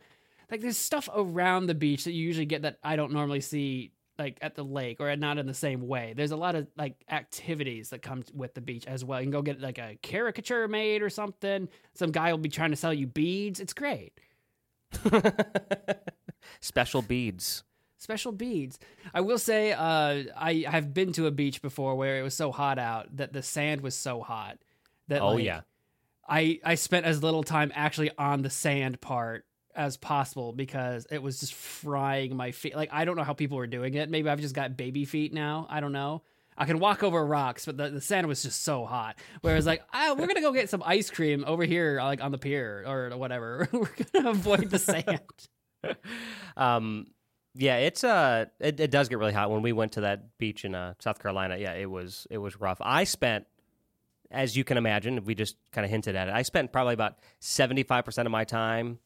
[0.50, 3.92] like there's stuff around the beach that you usually get that I don't normally see
[4.18, 6.14] like at the lake or not in the same way.
[6.16, 9.20] There's a lot of like activities that come with the beach as well.
[9.22, 11.70] You can go get like a caricature made or something.
[11.94, 13.60] Some guy will be trying to sell you beads.
[13.62, 14.14] It's great.
[16.62, 17.64] Special beads.
[17.98, 18.80] Special beads.
[19.14, 22.52] I will say, uh, I have been to a beach before where it was so
[22.52, 24.58] hot out that the sand was so hot
[25.10, 25.62] that Oh like, yeah.
[26.28, 31.22] I I spent as little time actually on the sand part as possible because it
[31.22, 32.76] was just frying my feet.
[32.76, 34.10] Like I don't know how people were doing it.
[34.10, 35.68] Maybe I've just got baby feet now.
[35.70, 36.24] I don't know.
[36.58, 39.18] I can walk over rocks, but the, the sand was just so hot.
[39.42, 42.38] Whereas like, ah, we're gonna go get some ice cream over here, like on the
[42.38, 43.68] pier or whatever.
[43.74, 45.20] we're gonna avoid the sand.
[46.58, 47.08] Um,
[47.56, 49.50] yeah, it's uh, it, it does get really hot.
[49.50, 52.60] When we went to that beach in uh, South Carolina, yeah, it was it was
[52.60, 52.80] rough.
[52.82, 53.46] I spent,
[54.30, 56.34] as you can imagine, we just kind of hinted at it.
[56.34, 59.00] I spent probably about seventy five percent of my time,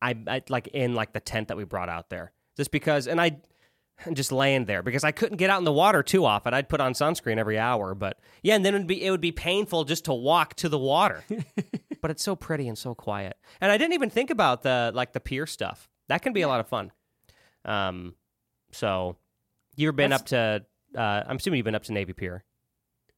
[0.00, 3.06] I, I like in like the tent that we brought out there, just because.
[3.06, 3.38] And I,
[4.12, 6.52] just laying there because I couldn't get out in the water too often.
[6.52, 9.32] I'd put on sunscreen every hour, but yeah, and then it'd be it would be
[9.32, 11.24] painful just to walk to the water.
[12.06, 13.36] but it's so pretty and so quiet.
[13.60, 15.88] And I didn't even think about the like the pier stuff.
[16.06, 16.92] That can be a lot of fun.
[17.64, 18.14] Um,
[18.70, 19.16] so
[19.74, 20.62] you've been That's- up
[20.94, 21.00] to?
[21.00, 22.44] Uh, I'm assuming you've been up to Navy Pier.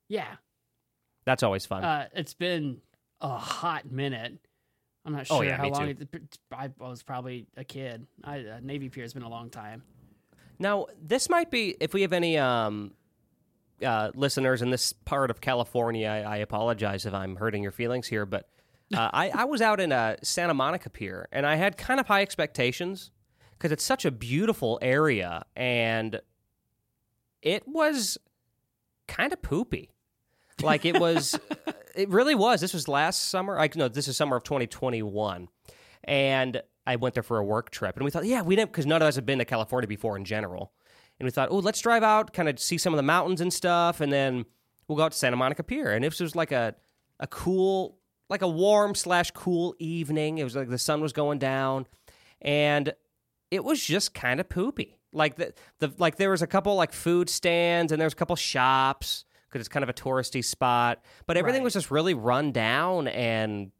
[0.08, 0.36] Yeah.
[1.26, 1.84] That's always fun.
[1.84, 2.78] Uh, it's been
[3.20, 4.38] a hot minute.
[5.04, 5.88] I'm not sure Oh, yeah, how long.
[5.90, 6.08] It,
[6.50, 8.06] I was probably a kid.
[8.24, 9.82] I, uh, Navy Pier has been a long time.
[10.58, 12.92] Now, this might be if we have any um,
[13.84, 16.08] uh, listeners in this part of California.
[16.08, 18.48] I, I apologize if I'm hurting your feelings here, but
[18.94, 22.06] uh, I, I was out in uh, Santa Monica Pier, and I had kind of
[22.06, 23.10] high expectations
[23.52, 26.20] because it's such a beautiful area, and
[27.42, 28.18] it was
[29.06, 29.90] kind of poopy.
[30.62, 31.38] Like it was,
[31.94, 32.60] it really was.
[32.60, 33.58] This was last summer.
[33.58, 35.48] I no, this is summer of 2021,
[36.04, 38.86] and I went there for a work trip, and we thought, yeah, we didn't because
[38.86, 40.72] none of us have been to California before in general,
[41.20, 43.52] and we thought, oh, let's drive out, kind of see some of the mountains and
[43.52, 44.46] stuff, and then
[44.86, 46.74] we'll go out to Santa Monica Pier, and it was like a
[47.20, 47.97] a cool,
[48.28, 50.38] like a warm slash cool evening.
[50.38, 51.86] It was like the sun was going down,
[52.42, 52.94] and
[53.50, 54.98] it was just kind of poopy.
[55.12, 58.16] Like the the like there was a couple like food stands and there was a
[58.16, 61.64] couple shops because it's kind of a touristy spot, but everything Right.
[61.64, 63.70] was just really run down and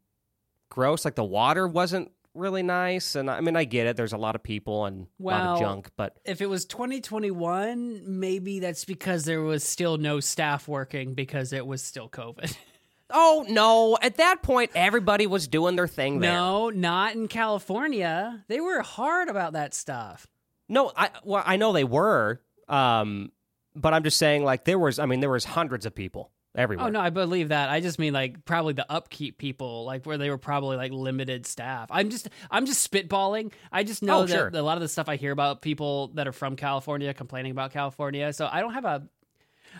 [0.69, 1.05] gross.
[1.05, 3.95] Like the water wasn't really nice, and I mean I get it.
[3.95, 8.01] There's a lot of people and a lot of junk, but If it was 2021,
[8.05, 12.55] maybe that's because there was still no staff working because it was still COVID.
[13.11, 13.97] oh no!
[14.01, 16.31] At that point, everybody was doing their thing there.
[16.33, 18.43] no, not in California.
[18.47, 20.27] They were hard about that stuff.
[20.67, 23.31] No, I well, I know they were, um,
[23.75, 24.99] but I'm just saying, like there was.
[24.99, 26.87] I mean, there was hundreds of people everywhere.
[26.87, 27.69] Oh no, I believe that.
[27.69, 31.45] I just mean like probably the upkeep people, like where they were probably like limited
[31.45, 31.87] staff.
[31.91, 33.51] I'm just I'm just spitballing.
[33.71, 34.51] I just know Oh, that sure.
[34.53, 37.71] a lot of the stuff I hear about people that are from California complaining about
[37.71, 38.31] California.
[38.33, 39.03] So I don't have a.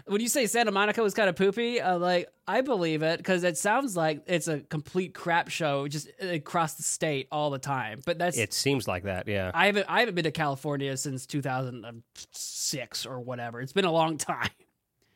[0.06, 3.44] When you say Santa Monica was kind of poopy, uh, like I believe it because
[3.44, 8.02] it sounds like it's a complete crap show just across the state all the time.
[8.06, 9.52] But that's It seems like that, yeah.
[9.54, 13.62] I haven't I haven't been to California since 2006 or whatever.
[13.62, 14.50] It's been a long time.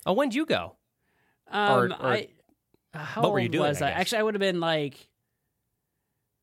[0.05, 0.75] Oh, when'd you go?
[1.49, 2.27] Um, or- I
[2.93, 5.07] how what were you old doing, Was I I, actually I would have been like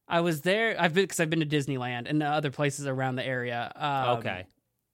[0.09, 0.75] I was there.
[0.79, 3.73] I've been because I've been to Disneyland and other places around the area.
[3.77, 4.47] Um, okay.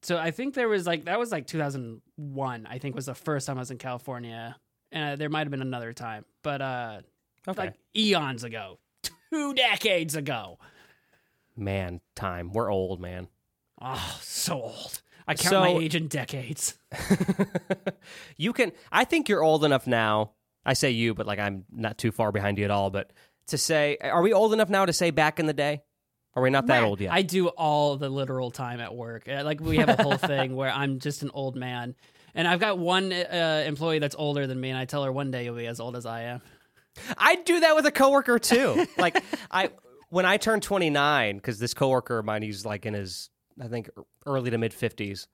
[0.02, 2.66] So I think there was like that was like 2001.
[2.68, 4.56] I think was the first time I was in California,
[4.92, 7.00] and uh, there might have been another time, but uh,
[7.48, 7.58] Okay.
[7.60, 8.78] like eons ago,
[9.32, 10.58] two decades ago.
[11.56, 12.52] man, time.
[12.52, 13.28] We're old, man.
[13.80, 15.02] Oh, so old.
[15.28, 16.78] I count So- my age in decades.
[18.36, 20.32] you can I think you're old enough now.
[20.64, 23.12] I say you, but like I'm not too far behind you at all, but
[23.48, 25.82] to say are we old enough now to say back in the day?
[26.36, 27.12] Are we not that old yet?
[27.12, 29.26] I do all the literal time at work.
[29.28, 31.94] Uh, Like we have a whole thing where I'm just an old man,
[32.34, 35.30] and I've got one uh, employee that's older than me, and I tell her one
[35.30, 36.42] day you'll be as old as I am.
[37.16, 38.86] I do that with a coworker too.
[38.98, 39.70] like I
[40.10, 43.30] when I turned 29 cuz this coworker of mine he's like in his
[43.60, 43.90] I think
[44.24, 45.26] early to mid 50s.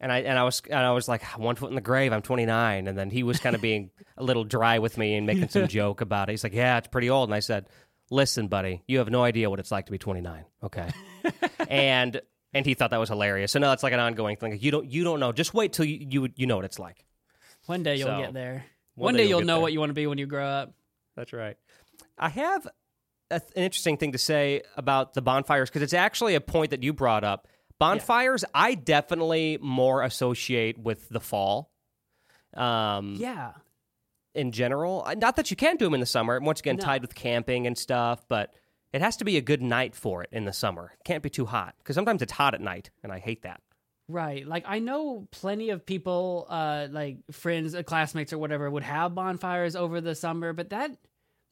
[0.00, 2.12] And I and I was and I was like one foot in the grave.
[2.12, 5.26] I'm 29 and then he was kind of being a little dry with me and
[5.26, 6.32] making some joke about it.
[6.32, 7.66] He's like, "Yeah, it's pretty old." And I said,
[8.12, 10.88] "Listen, buddy, you have no idea what it's like to be 29." Okay.
[11.68, 12.20] and
[12.54, 13.50] and he thought that was hilarious.
[13.52, 14.52] So now it's like an ongoing thing.
[14.52, 15.32] Like, you don't you don't know.
[15.32, 17.04] Just wait till you you, you know what it's like.
[17.66, 18.64] One day you'll So, get there.
[18.94, 19.62] one One, day day, you'll you'll know there.
[19.62, 20.74] what you want to be when you grow up.
[21.16, 21.56] That's right.
[22.18, 22.66] I have
[23.30, 26.82] a, an interesting thing to say about the bonfires because it's actually a point that
[26.82, 27.48] you brought up.
[27.78, 31.70] Bonfires, I definitely more associate with the fall.
[32.54, 33.52] Um, Yeah.
[34.34, 36.38] In general, Uh, not that you can't do them in the summer.
[36.40, 36.84] Once again, No.
[36.84, 38.54] tied with camping and stuff, but
[38.92, 40.92] it has to be a good night for it in the summer.
[41.00, 43.60] It can't be too hot because sometimes it's hot at night, and I hate that.
[44.08, 44.46] Right.
[44.46, 49.14] Like I know plenty of people, uh, like friends, uh, classmates, or whatever, would have
[49.14, 50.96] bonfires over the summer, but that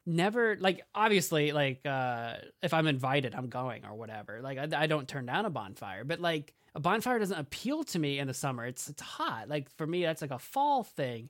[0.06, 4.86] never like obviously like uh if i'm invited i'm going or whatever like I, I
[4.86, 8.32] don't turn down a bonfire but like a bonfire doesn't appeal to me in the
[8.34, 11.28] summer it's it's hot like for me that's like a fall thing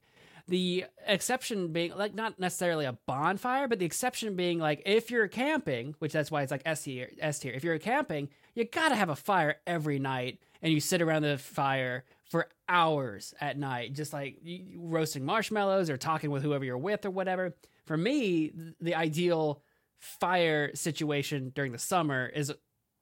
[0.51, 5.29] the exception being like not necessarily a bonfire but the exception being like if you're
[5.29, 7.53] camping which that's why it's like s tier s tier.
[7.53, 11.39] If you're camping you gotta have a fire every night and you sit around the
[11.39, 14.39] fire for hours at night just like
[14.77, 17.55] roasting marshmallows or talking with whoever you're with or whatever.
[17.87, 19.63] For me the ideal
[19.99, 22.53] fire situation during the summer is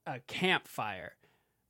[0.07, 1.12] a campfire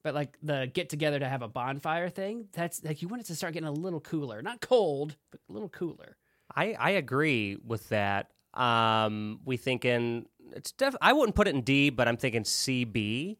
[0.09, 3.26] but like the get together to have a bonfire thing that's like you want it
[3.26, 6.16] to start getting a little cooler not cold but a little cooler
[6.56, 8.30] I, I agree with that.
[8.54, 10.24] Um, we thinking
[10.56, 13.36] it's def- I wouldn't put it in D, but I'm thinking CB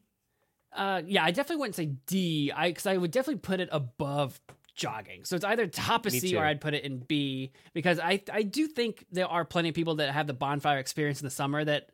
[0.71, 2.51] Uh, yeah, I definitely wouldn't say D.
[2.55, 4.39] I because I would definitely put it above
[4.75, 5.25] jogging.
[5.25, 6.37] So it's either top of Me C too.
[6.37, 9.75] or I'd put it in B because I I do think there are plenty of
[9.75, 11.89] people that have the bonfire experience in the summer that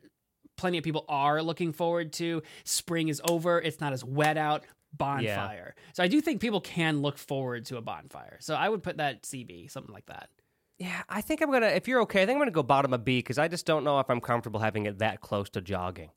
[0.56, 2.42] plenty of people are looking forward to.
[2.64, 4.64] Spring is over; it's not as wet out.
[4.96, 5.74] Bonfire.
[5.92, 8.38] So I do think people can look forward to a bonfire.
[8.40, 10.30] So I would put that CB, something like that.
[10.78, 11.66] Yeah, I think I'm gonna.
[11.68, 13.84] If you're okay, I think I'm gonna go bottom of B because I just don't
[13.84, 16.10] know if I'm comfortable having it that close to jogging.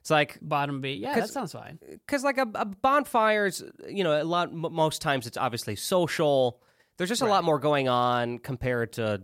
[0.00, 0.94] It's like Bottom B.
[0.94, 1.78] Yeah, that sounds fine.
[1.88, 6.60] because like a, a bonfires, you know, a lot m- most times it's obviously social.
[6.98, 9.22] There's just a lot more going on compared to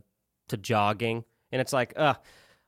[0.48, 2.14] to jogging, and it's like, uh,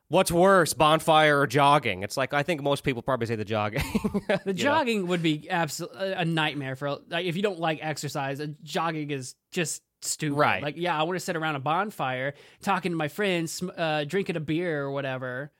[0.09, 2.03] what's worse, bonfire or jogging?
[2.03, 3.83] It's like I think most people probably say the jogging.
[4.27, 4.53] The You know?
[4.53, 8.39] jogging would be absolutely a nightmare for like if you don't like exercise.
[8.39, 10.35] uh, Jogging is just stupid.
[10.37, 10.61] Right.
[10.63, 14.35] Like, yeah, I want to sit around a bonfire talking to my friends, uh, drinking
[14.35, 15.51] a beer or whatever.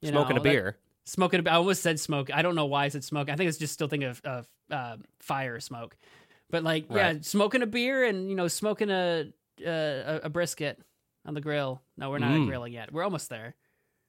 [0.00, 0.78] You smoking know, a that- beer.
[1.04, 1.46] smoking.
[1.46, 2.28] A, I almost said smoke.
[2.34, 3.30] I don't know why I said smoke.
[3.30, 5.96] I think it's just still thinking of, of uh, fire smoke.
[6.50, 9.32] But like, yeah, smoking a beer and you know, smoking a
[9.64, 10.78] a, a brisket
[11.24, 11.80] on the grill.
[11.96, 12.46] No, we're not Mm.
[12.48, 12.92] grilling yet.
[12.92, 13.54] We're almost there.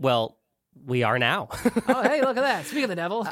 [0.04, 0.38] Well,
[0.86, 1.48] we are now.
[1.88, 2.66] oh, hey, look at that.
[2.66, 3.28] Speak of the devil.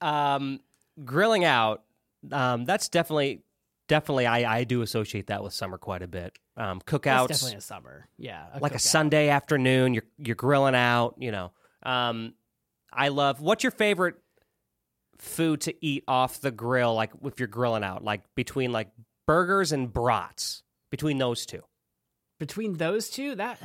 [0.00, 0.60] um,
[1.04, 1.84] grilling out.
[2.30, 3.42] Um, that's definitely,
[3.88, 4.26] definitely.
[4.26, 6.36] I I do associate that with summer quite a bit.
[6.56, 7.28] Um, That's cookouts.
[7.28, 8.08] definitely a summer.
[8.18, 8.78] Yeah, like a.
[8.78, 9.94] Sunday afternoon.
[9.94, 11.14] You're you're grilling out.
[11.18, 11.52] You know,
[11.84, 12.34] um,
[12.92, 13.40] I love.
[13.40, 14.16] What's your favorite
[15.18, 16.94] food to eat off the grill?
[16.94, 18.88] Like if you're grilling out, like between like
[19.26, 20.62] burgers and brats.
[20.90, 21.62] Between those two,
[22.38, 23.58] between those two, that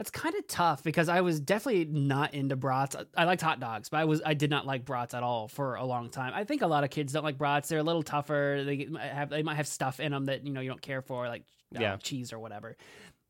[0.00, 2.96] that's kind of tough because I was definitely not into brats.
[3.14, 5.74] I, liked hot dogs, but I was I did not like brats at all for
[5.74, 6.32] a long time.
[6.34, 7.68] I think a lot of kids don't like brats.
[7.68, 8.62] They're a little tougher.
[8.64, 11.02] They might have they might have stuff in them that you know you don't care
[11.02, 11.80] for, like Yeah.
[11.80, 12.78] know, cheese or whatever.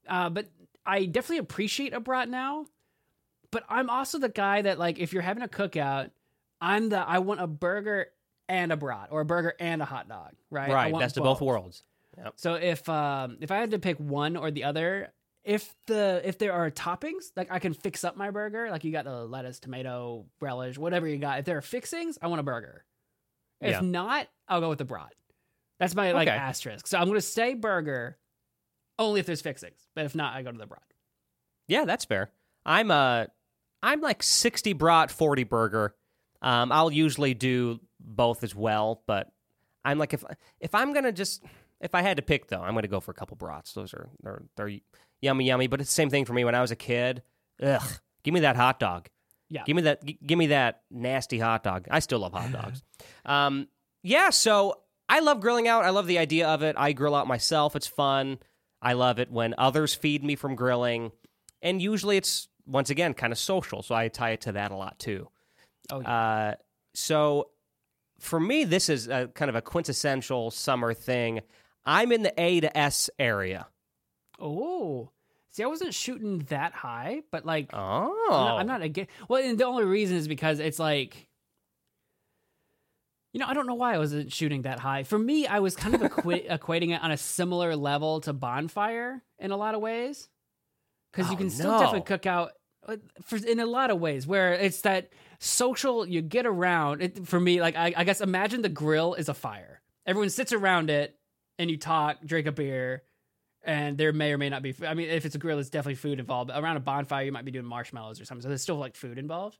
[0.06, 0.46] Uh, but
[0.86, 2.66] I definitely appreciate a brat now.
[3.50, 6.12] But I'm also the guy that like if you're having a cookout,
[6.60, 8.12] I'm the I want a burger
[8.48, 10.34] and a brat or a burger and a hot dog.
[10.52, 10.70] Right.
[10.70, 10.94] I right?
[10.96, 11.82] Best of both worlds.
[12.36, 15.12] so if um if I had to pick one or the other,
[15.44, 18.92] if the if there are toppings, like I can fix up my burger, like you
[18.92, 21.38] got the lettuce, tomato, relish, whatever you got.
[21.40, 22.84] If there are fixings, I want a burger.
[23.60, 23.80] If Yeah.
[23.80, 25.14] not, I'll go with the brat.
[25.78, 26.36] That's my like Okay.
[26.36, 26.86] asterisk.
[26.86, 28.18] So I'm gonna say burger
[28.98, 29.88] only if there's fixings.
[29.94, 30.82] But if not, I go to the brat.
[31.68, 32.30] Yeah, that's fair.
[32.66, 33.26] I'm uh
[33.82, 35.94] I'm like 60 brat, 40 burger.
[36.42, 39.30] Um, I'll usually do both as well, but
[39.84, 40.22] I'm like if
[40.60, 41.42] if I'm gonna just
[41.80, 43.72] if I had to pick though, I'm gonna go for a couple brats.
[43.72, 44.80] Those are they're they're
[45.22, 45.66] yummy, yummy.
[45.66, 47.22] But it's the same thing for me when I was a kid.
[47.62, 47.82] Ugh,
[48.24, 49.08] give me that hot dog.
[49.48, 49.64] Yeah.
[49.66, 50.04] Give me that.
[50.04, 51.86] g- Give me that nasty hot dog.
[51.90, 52.82] I still love hot dogs.
[53.24, 53.68] um,
[54.02, 54.30] yeah.
[54.30, 55.84] So I love grilling out.
[55.84, 56.76] I love the idea of it.
[56.78, 57.74] I grill out myself.
[57.74, 58.38] It's fun.
[58.80, 61.12] I love it when others feed me from grilling,
[61.60, 63.82] and usually it's once again kind of social.
[63.82, 65.28] So I tie it to that a lot too.
[65.90, 66.10] Oh yeah.
[66.10, 66.54] Uh,
[66.94, 67.50] so
[68.20, 71.40] for me, this is a, kind of a quintessential summer thing.
[71.84, 73.66] I'm in the A to S area.
[74.40, 75.10] Oh.
[75.52, 79.10] See, I wasn't shooting that high, but like Oh, I'm not, I'm not against.
[79.28, 81.26] Well, and the only reason is because it's like,
[83.32, 85.04] you know, I don't know why I wasn't shooting that high.
[85.04, 89.22] For me, I was kind of equi- equating it on a similar level to Bonfire
[89.38, 90.28] in a lot of ways,
[91.12, 91.78] because you Oh, can still no.
[91.78, 92.52] definitely cook out
[92.88, 96.06] uh, for in a lot of ways where it's that social.
[96.06, 97.02] You get around.
[97.02, 99.80] It, for me, like I, I guess imagine the grill is a fire.
[100.06, 101.16] Everyone sits around it,
[101.58, 103.04] and you talk, drink a beer,
[103.62, 104.74] and there may or may not be.
[104.86, 106.48] I mean, if it's a grill, it's definitely food involved.
[106.48, 108.42] But around a bonfire, you might be doing marshmallows or something.
[108.42, 109.58] So there's still like food involved.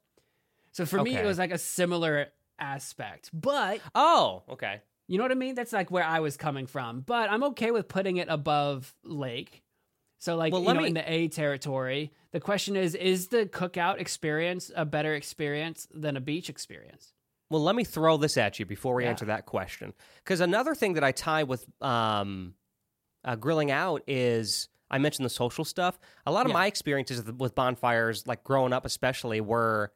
[0.73, 2.29] So for me, it was like a similar
[2.59, 3.31] aspect.
[3.33, 4.81] But oh, okay.
[5.09, 5.55] you know what I mean?
[5.55, 7.01] That's like where I was coming from.
[7.01, 9.63] But I'm okay with putting it above lake.
[10.19, 13.47] So like Well, you know, me- in the A territory, the question is: Is the
[13.47, 17.13] cookout experience a better experience than a beach experience?
[17.49, 19.11] Well, let me throw this at you before we Yeah.
[19.11, 19.93] answer that question.
[20.23, 22.55] Because another thing that I tie with um,
[23.25, 25.99] uh, grilling out is I mentioned the social stuff.
[26.27, 26.55] A lot of Yeah.
[26.59, 29.93] my experiences with- bonfires, like growing up especially, were,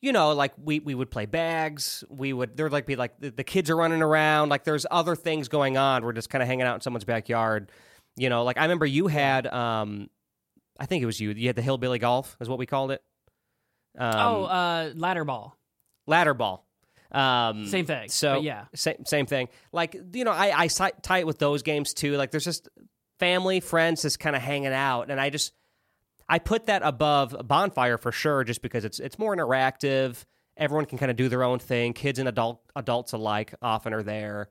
[0.00, 2.04] you know, like we, we would play bags.
[2.08, 4.48] We would, there'd like be like the, the kids are running around.
[4.48, 6.04] Like there's other things going on.
[6.04, 7.72] We're just kind of hanging out in someone's backyard.
[8.16, 10.08] You know, like I remember you had, um,
[10.78, 13.02] I think it was you, you had the hillbilly golf, is what we called it.
[13.98, 15.56] Um, oh, uh, ladder ball,
[16.06, 16.64] ladder ball.
[17.10, 18.08] Um, same thing.
[18.08, 19.48] so yeah, same same thing.
[19.72, 22.16] Like you know, I I tie it with those games too.
[22.16, 22.68] Like there's just
[23.18, 25.52] family, friends, just kind of hanging out, and I just
[26.28, 30.24] I put that above bonfire for sure, just because it's it's more interactive.
[30.56, 31.92] Everyone can kind of do their own thing.
[31.94, 34.48] Kids and adult adults alike often are there.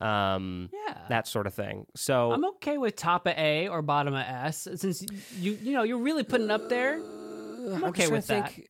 [0.00, 0.96] Um, yeah.
[1.10, 1.86] that sort of thing.
[1.94, 5.04] So I'm okay with top of A or bottom of S since
[5.38, 6.94] you you know you're really putting it up there.
[6.94, 8.52] I'm okay just with that.
[8.52, 8.68] think-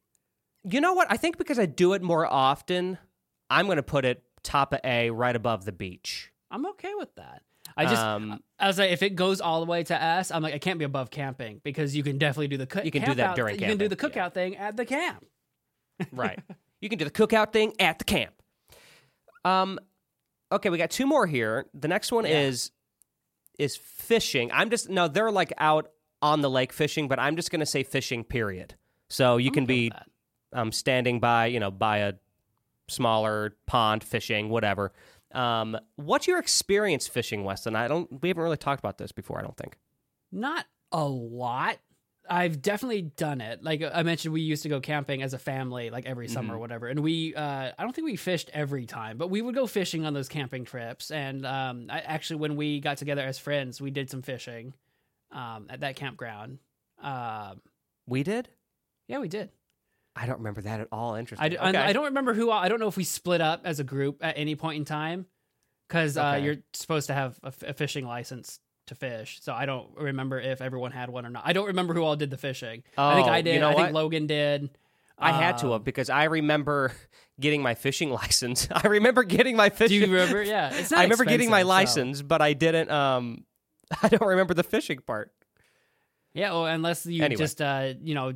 [0.64, 1.06] You know what?
[1.10, 2.98] I think because I do it more often,
[3.52, 6.32] I'm going to put it top of A, right above the beach.
[6.50, 7.42] I'm okay with that.
[7.76, 10.42] I just, Um, I was like, if it goes all the way to S, I'm
[10.42, 12.84] like, I can't be above camping because you can definitely do the cook.
[12.84, 14.28] You can do that out- during You can do the camping, yeah.
[14.28, 15.24] cookout thing at the camp.
[16.12, 16.38] Right.
[16.80, 18.34] you can do the cookout thing at the camp.
[19.44, 19.78] Um,
[20.50, 21.66] okay, we got two more here.
[21.74, 22.40] The next one Yeah.
[22.40, 22.70] is
[23.58, 24.50] is fishing.
[24.52, 25.90] I'm just no, they're like out
[26.20, 28.24] on the lake fishing, but I'm just gonna say fishing.
[28.24, 28.74] Period.
[29.10, 29.92] So you I'm can be
[30.52, 32.14] um, standing by, you know, by a
[32.88, 34.92] smaller pond fishing, whatever.
[35.32, 37.74] Um, what's your experience fishing, Weston?
[37.76, 38.20] I don't.
[38.22, 39.38] We haven't really talked about this before.
[39.38, 39.76] I don't think.
[40.30, 41.78] Not a lot.
[42.30, 43.64] I've definitely done it.
[43.64, 46.58] Like I mentioned, we used to go camping as a family, like every summer or
[46.58, 46.86] whatever.
[46.86, 50.06] And we, uh, I don't think we fished every time, but we would go fishing
[50.06, 51.10] on those camping trips.
[51.10, 54.72] And um, I, actually, when we got together as friends, we did some fishing
[55.32, 56.58] um, at that campground.
[57.02, 57.60] Um,
[58.06, 58.48] We did.
[59.08, 59.50] yeah, we did.
[60.14, 61.14] I don't remember that at all.
[61.14, 61.44] Interesting.
[61.44, 61.78] I, d- okay.
[61.78, 62.50] I, don't remember who.
[62.50, 65.26] I don't know if we split up as a group at any point in time
[65.88, 66.44] because uh, Okay.
[66.44, 68.58] you're supposed to have a, f- a fishing license
[68.88, 69.38] to fish.
[69.40, 71.44] So I don't remember if everyone had one or not.
[71.46, 72.82] I don't remember who all did the fishing.
[72.98, 73.60] I think Oh, I you did.
[73.60, 73.92] know I think what?
[73.94, 74.70] Logan did.
[75.18, 76.92] I had to Um, have because I remember
[77.40, 78.68] getting my fishing license.
[78.70, 80.00] I remember getting my fishing.
[80.00, 80.42] Do you remember?
[80.42, 81.00] Yeah, it's not.
[81.00, 82.90] I remember getting my expensive, so- license, but I didn't.
[82.90, 83.44] Um,
[84.02, 85.32] I don't remember the fishing part.
[86.34, 87.38] Yeah, well, unless you Anyway.
[87.38, 88.32] just uh, you know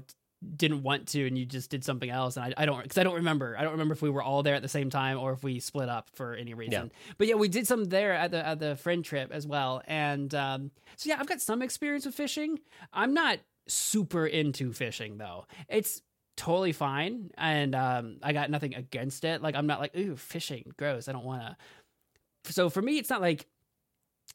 [0.56, 3.04] didn't want to and you just did something else, and I, I don't because I
[3.04, 3.56] don't remember.
[3.58, 5.60] I don't remember if we were all there at the same time or if we
[5.60, 6.92] split up for any reason.
[7.18, 10.34] But yeah, we did some there at the at the friend trip as well, and
[10.34, 12.58] um, so yeah, I've got some experience with fishing.
[12.92, 15.46] I'm not super into fishing though.
[15.68, 16.02] It's
[16.36, 19.42] totally fine, and um, I got nothing against it.
[19.42, 21.08] Like I'm not like ooh fishing, gross.
[21.08, 22.52] I don't want to.
[22.52, 23.46] So for me, it's not like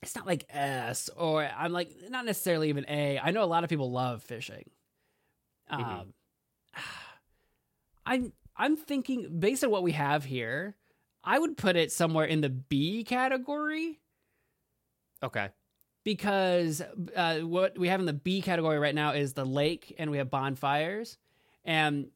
[0.02, 3.20] it's not like S or I'm like not necessarily even A.
[3.20, 4.70] I know a lot of people love fishing.
[5.72, 6.14] Um, Mhm.
[8.06, 10.76] I'm I'm thinking based on what we have here,
[11.24, 14.00] I would put it somewhere in the B category
[15.24, 15.50] Okay.
[16.04, 16.82] because
[17.16, 20.18] uh, what we have in the B category right now is the lake and we
[20.18, 21.18] have bonfires.
[21.64, 22.10] And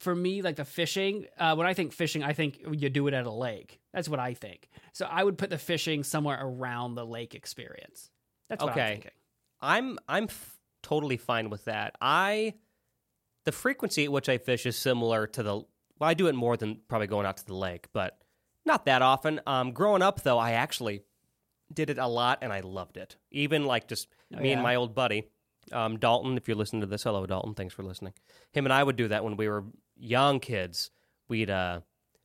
[0.00, 3.14] for me, like the fishing, uh, when I think fishing, I think you do it
[3.14, 3.80] at a lake.
[3.92, 4.68] That's what I think.
[4.92, 8.10] So I would put the fishing somewhere around the lake experience.
[8.48, 8.80] That's what Okay.
[8.82, 9.10] I'm thinking.
[9.60, 11.96] I'm I'm f- totally fine with that.
[12.00, 12.54] I
[13.48, 15.54] the frequency at which I fish is similar to the.
[15.54, 18.18] Well, I do it more than probably going out to the lake, but
[18.66, 19.40] not that often.
[19.46, 21.02] Um, growing up though, I actually
[21.72, 23.16] did it a lot and I loved it.
[23.30, 25.30] Even like just Oh, me and my old buddy,
[25.72, 26.36] um, Dalton.
[26.36, 27.54] If you're listening to this, hello Dalton.
[27.54, 28.12] Thanks for listening.
[28.52, 29.64] Him and I would do that when we were
[29.96, 30.90] young kids.
[31.30, 31.80] We'd uh,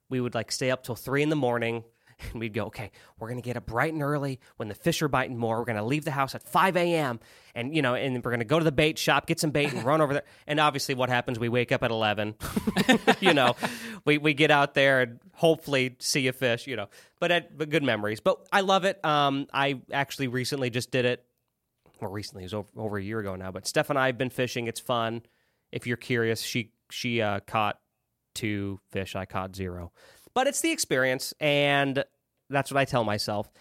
[0.09, 1.85] we would like stay up till three in the morning.
[2.31, 5.07] And we'd go, okay, we're gonna get up bright and early when the fish are
[5.07, 5.59] biting more.
[5.59, 7.19] We're gonna leave the house at five a.m.
[7.55, 9.83] and you know, and we're gonna go to the bait shop, get some bait, and
[9.83, 10.23] run over there.
[10.47, 11.39] And obviously, what happens?
[11.39, 12.35] We wake up at eleven.
[13.19, 13.55] you know,
[14.05, 16.67] we we get out there and hopefully see a fish.
[16.67, 16.87] You know,
[17.19, 18.19] but at, but good memories.
[18.19, 19.03] But I love it.
[19.05, 21.25] Um, I actually recently just did it.
[22.01, 23.51] Well, recently it was over, over a year ago now.
[23.51, 24.67] But Steph and I have been fishing.
[24.67, 25.21] It's fun.
[25.71, 27.79] If you're curious, she she uh, caught
[28.33, 29.15] two fish.
[29.15, 29.91] I caught zero.
[30.33, 32.03] But it's the experience, and
[32.53, 33.51] that's what I tell myself.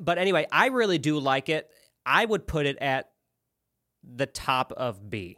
[0.00, 1.70] But anyway, I really do like it.
[2.04, 3.10] I would put it at
[4.04, 5.36] the top of B.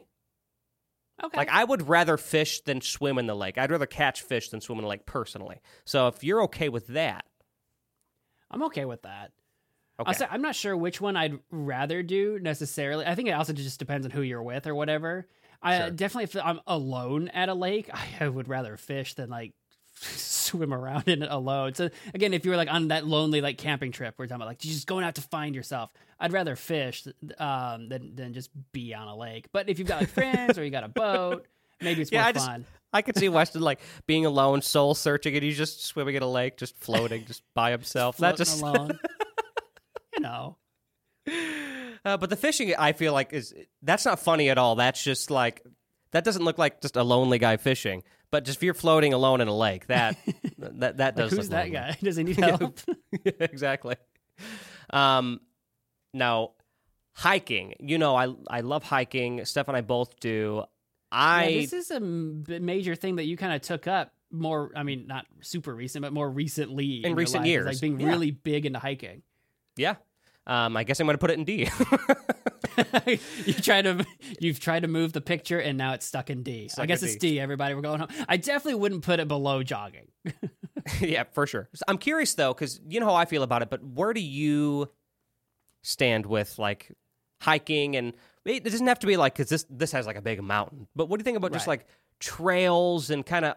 [1.25, 1.37] Okay.
[1.37, 3.59] Like I would rather fish than swim in the lake.
[3.59, 5.61] I'd rather catch fish than swim in the lake personally.
[5.85, 7.25] So if you're okay with that,
[8.51, 9.33] I'm okay with that.
[9.99, 10.27] okay.
[10.31, 13.05] I'm not sure which one I'd rather do necessarily.
[13.05, 15.27] I think it also just depends on who you're with or whatever.
[15.61, 15.91] I Sure.
[15.91, 17.91] definitely, if I'm alone at a lake,
[18.21, 19.55] I would rather fish than like
[20.49, 21.75] swim around in it alone.
[21.75, 24.49] So again, if you were like on that lonely like camping trip, we're talking about
[24.49, 25.91] like just going out to find yourself.
[26.21, 27.07] I'd rather fish
[27.39, 29.47] um, than than just be on a lake.
[29.53, 31.47] But if you've got like friends or you got a boat,
[31.81, 32.65] maybe it's Yeah, more I just- fun.
[32.91, 36.31] I could see Weston like being alone, soul searching, and he's just swimming in a
[36.31, 38.17] lake, just floating, just by himself.
[38.17, 38.99] That Floating just alone.
[40.15, 40.57] you know.
[42.05, 44.77] Uh, but the fishing, I feel like is that's not funny at all.
[44.77, 45.63] That's just like
[46.13, 48.03] that doesn't look like just a lonely guy fishing.
[48.31, 50.17] But just if you're floating alone in a lake, that
[50.59, 51.31] that that Like, does.
[51.31, 51.71] who's look that lonely.
[51.73, 51.97] guy?
[52.03, 52.79] Does he need help?
[53.25, 53.97] Yeah, exactly.
[54.91, 55.41] Um,
[56.13, 56.53] now
[57.15, 57.75] hiking.
[57.81, 59.45] You know, I I love hiking.
[59.45, 60.65] Steph and I both do.
[61.11, 64.71] I Yeah, this is a major thing that you kind of took up more.
[64.77, 67.99] I mean, not super recent, but more recently In your recent life, years, like being
[67.99, 68.09] yeah.
[68.09, 69.23] really big into hiking.
[69.77, 69.97] yeah.
[70.49, 71.69] Um, I guess I'm going to put it in D.
[73.45, 74.05] you try to
[74.41, 76.69] you've tried to move the picture, and now it's stuck in D.
[76.69, 77.33] Stuck I guess it's D.
[77.33, 77.41] D.
[77.41, 78.09] Everybody, we're going home.
[78.27, 80.09] I definitely wouldn't put it below jogging.
[81.01, 81.69] yeah, for sure.
[81.75, 83.69] So I'm curious though, because you know how I feel about it.
[83.69, 84.91] But where do you
[85.83, 86.93] stand with like
[87.43, 87.95] hiking?
[87.97, 88.15] And
[88.47, 90.89] it doesn't have to be like because this this has like a big mountain.
[90.97, 91.87] But what do you think about just like
[92.21, 93.57] trails and kind of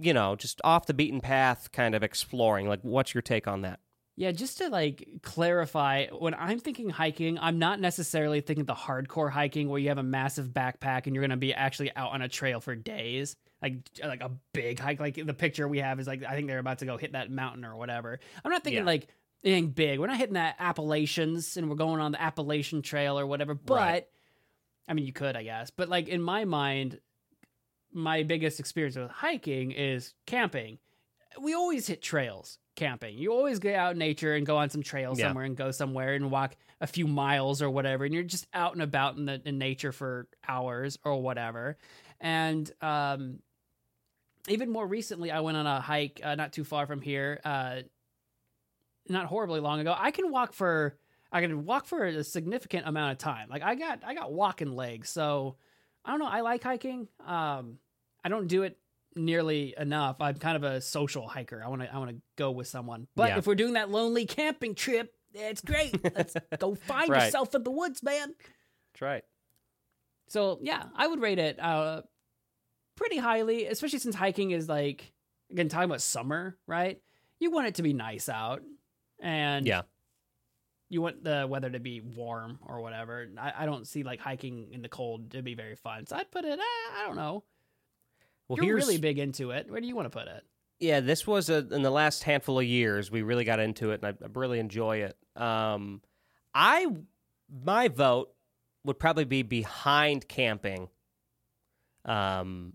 [0.00, 2.68] you know, just off the beaten path kind of exploring.
[2.68, 3.80] Like, what's your take on that?
[4.16, 9.30] Yeah, just to like clarify, when I'm thinking hiking, I'm not necessarily thinking the hardcore
[9.30, 12.22] hiking where you have a massive backpack and you're going to be actually out on
[12.22, 13.34] a trail for days.
[13.60, 16.58] Like like a big hike like the picture we have is like I think they're
[16.58, 18.20] about to go hit that mountain or whatever.
[18.44, 18.86] I'm not thinking Yeah.
[18.86, 19.08] like
[19.42, 19.98] anything big.
[19.98, 23.54] We're not hitting that Appalachians and we're going on the Appalachian Trail or whatever.
[23.54, 24.06] But Right.
[24.86, 25.70] I mean, you could, I guess.
[25.70, 27.00] But like in my mind,
[27.92, 30.78] my biggest experience with hiking is camping.
[31.40, 33.16] We always hit trails camping.
[33.16, 35.26] You always get out in nature and go on some trail Yeah.
[35.28, 38.04] somewhere and go somewhere and walk a few miles or whatever.
[38.04, 41.76] And you're just out and about in the in nature for hours or whatever.
[42.20, 43.40] And um,
[44.48, 47.82] even more recently, I went on a hike uh, not too far from here, uh,
[49.08, 49.94] not horribly long ago.
[49.96, 50.96] I can walk for
[51.32, 53.48] I can walk for a significant amount of time.
[53.50, 55.56] Like I got I got walking legs, so
[56.04, 56.26] I don't know.
[56.26, 57.08] I like hiking.
[57.24, 57.78] Um,
[58.24, 58.78] I don't do it
[59.16, 60.16] nearly enough.
[60.20, 61.62] I'm kind of a social hiker.
[61.64, 63.06] I want to I want to go with someone.
[63.16, 63.38] But Yeah.
[63.38, 65.96] if we're doing that lonely camping trip, it's great.
[66.14, 67.24] Let's go find Right.
[67.26, 68.34] yourself in the woods, man.
[68.92, 69.24] That's right.
[70.28, 72.02] So yeah, I would rate it uh
[72.96, 75.12] pretty highly, especially since hiking is like
[75.50, 77.00] again talking about summer, right?
[77.40, 78.62] You want it to be nice out,
[79.20, 79.82] and Yeah.
[80.88, 83.28] you want the weather to be warm or whatever.
[83.38, 86.06] I, I don't see like hiking in the cold to be very fun.
[86.06, 86.58] So I'd put it.
[86.58, 87.44] Uh, I don't know.
[88.48, 89.70] Well, You're here's really big into it.
[89.70, 90.44] Where do you want to put it?
[90.80, 91.00] yeah.
[91.00, 94.16] This was a, in the last handful of years we really got into it, and
[94.20, 95.16] I, I really enjoy it.
[95.40, 96.02] Um,
[96.54, 96.86] I
[97.64, 98.30] my vote
[98.84, 100.88] would probably be behind camping.
[102.04, 102.74] Um,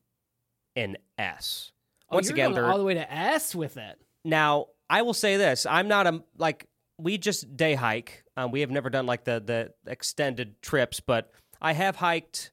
[0.80, 1.72] in S.
[2.12, 4.02] Once oh, you're again, going all the way to S with it.
[4.24, 6.68] Now, I will say this: I'm not a like
[6.98, 8.24] we just day hike.
[8.36, 12.52] Um, we have never done like the the extended trips, but I have hiked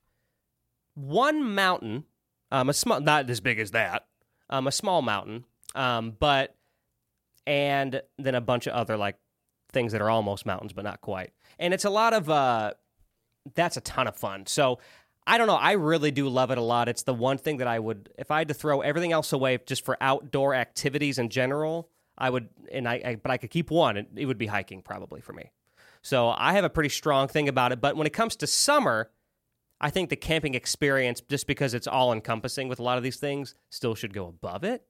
[0.94, 2.04] one mountain,
[2.50, 4.06] um, a small, not as big as that,
[4.50, 5.44] um, a small mountain,
[5.74, 6.54] um, but
[7.46, 9.16] and then a bunch of other like
[9.72, 11.32] things that are almost mountains but not quite.
[11.58, 12.72] And it's a lot of uh,
[13.54, 14.46] that's a ton of fun.
[14.46, 14.78] So.
[15.28, 15.56] I don't know.
[15.56, 16.88] I really do love it a lot.
[16.88, 19.58] It's the one thing that I would, if I had to throw everything else away
[19.66, 23.72] just for outdoor activities in general, I would, and I, I but I could keep
[23.72, 23.96] one.
[23.96, 25.50] It, it would be hiking probably for me.
[26.00, 27.80] So I have a pretty strong thing about it.
[27.80, 29.10] But when it comes to summer,
[29.80, 33.16] I think the camping experience, just because it's all encompassing with a lot of these
[33.16, 34.82] things, still should go above it.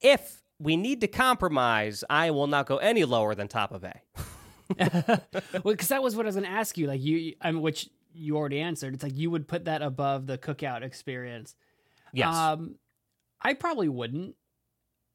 [0.00, 4.00] If we need to compromise, I will not go any lower than top of A.
[5.62, 6.86] well, because that was what I was going to ask you.
[6.86, 8.94] Like you, I mean, which you already answered.
[8.94, 11.54] It's like you would put that above the cookout experience.
[12.12, 12.34] Yes.
[12.34, 12.76] Um,
[13.40, 14.36] I probably wouldn't,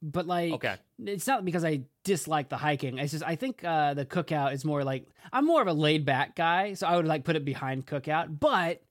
[0.01, 0.75] but like, Okay.
[1.05, 2.97] it's not because I dislike the hiking.
[2.97, 6.05] It's just I think uh, the cookout is more like I'm more of a laid
[6.05, 8.39] back guy, so I would like put it behind cookout.
[8.39, 8.81] But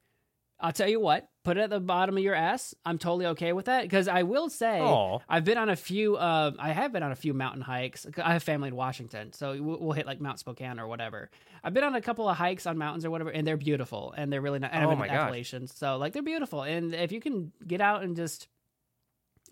[0.59, 2.75] I'll tell you what, put it at the bottom of your ass.
[2.85, 5.19] I'm totally okay with that because I will say Aw.
[5.29, 6.17] I've been on a few.
[6.17, 8.07] Uh, I have been on a few mountain hikes.
[8.23, 11.31] I have family in Washington, so we'll, we'll hit like Mount Spokane or whatever.
[11.63, 14.33] I've been on a couple of hikes on mountains or whatever, and they're beautiful and
[14.33, 14.71] they're really nice.
[14.73, 15.09] And I've Oh been my.
[15.09, 16.63] Appalachians, so like they're beautiful.
[16.63, 18.49] And if you can get out and just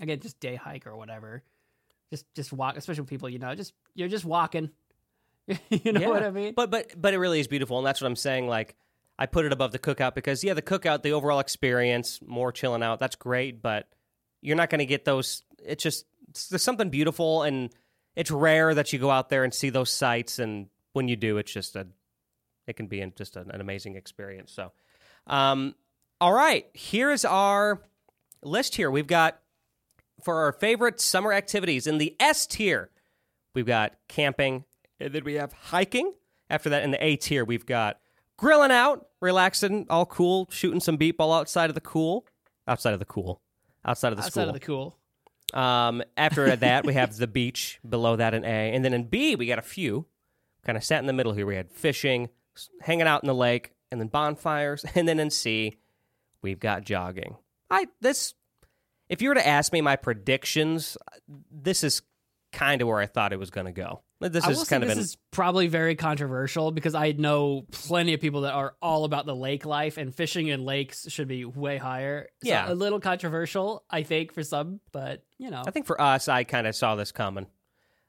[0.01, 1.43] again just day hike or whatever,
[2.11, 4.71] just just walk, especially with people you know, just you're just walking.
[5.69, 6.09] you know Yeah.
[6.09, 6.55] what I mean?
[6.57, 8.49] But but but it really is beautiful, and that's what I'm saying.
[8.49, 8.75] Like
[9.19, 12.83] I put it above the cookout because yeah, the cookout, the overall experience, more chilling
[12.83, 13.63] out, that's great.
[13.63, 13.89] But
[14.43, 15.43] you're not going to get those.
[15.65, 17.71] It's just it's, there's something beautiful, and
[18.17, 20.39] it's rare that you go out there and see those sights.
[20.39, 21.87] And when you do, it's just a
[22.67, 24.53] it can be just an, an amazing experience.
[24.53, 24.73] So,
[25.27, 25.75] um,
[26.21, 27.83] all right, here's our
[28.43, 28.77] list.
[28.77, 29.39] Here we've got
[30.23, 32.91] for our favorite summer activities in the S tier.
[33.55, 34.65] We've got camping,
[34.99, 36.13] and then we have hiking.
[36.51, 37.99] After that, in the A tier, we've got
[38.45, 42.27] grilling out, relaxing, all cool, shooting some beat ball outside of the cool,
[42.69, 43.41] outside of the cool,
[43.87, 44.49] outside of the Outside school.
[44.49, 44.99] of the cool.
[45.55, 49.35] Um, after that, we have the beach below that in A, and then in B,
[49.35, 50.05] we got a few.
[50.63, 51.47] Kind of sat in the middle here.
[51.47, 52.29] We had fishing,
[52.83, 55.79] hanging out in the lake, and then bonfires, and then in C,
[56.43, 57.37] we've got jogging.
[57.71, 58.35] I this,
[59.09, 60.99] if you were to ask me my predictions,
[61.51, 62.03] this is
[62.53, 64.03] kind of where I thought it was going to go.
[64.21, 68.15] This I is kind of this an is probably very controversial because I know plenty
[68.15, 71.45] of people that are all about the lake life and fishing in lakes should be
[71.45, 72.29] way higher.
[72.43, 72.73] So Yeah.
[72.73, 76.45] a little controversial, I think, for some, but you know, I think for us, I
[76.45, 77.47] kind of saw this coming.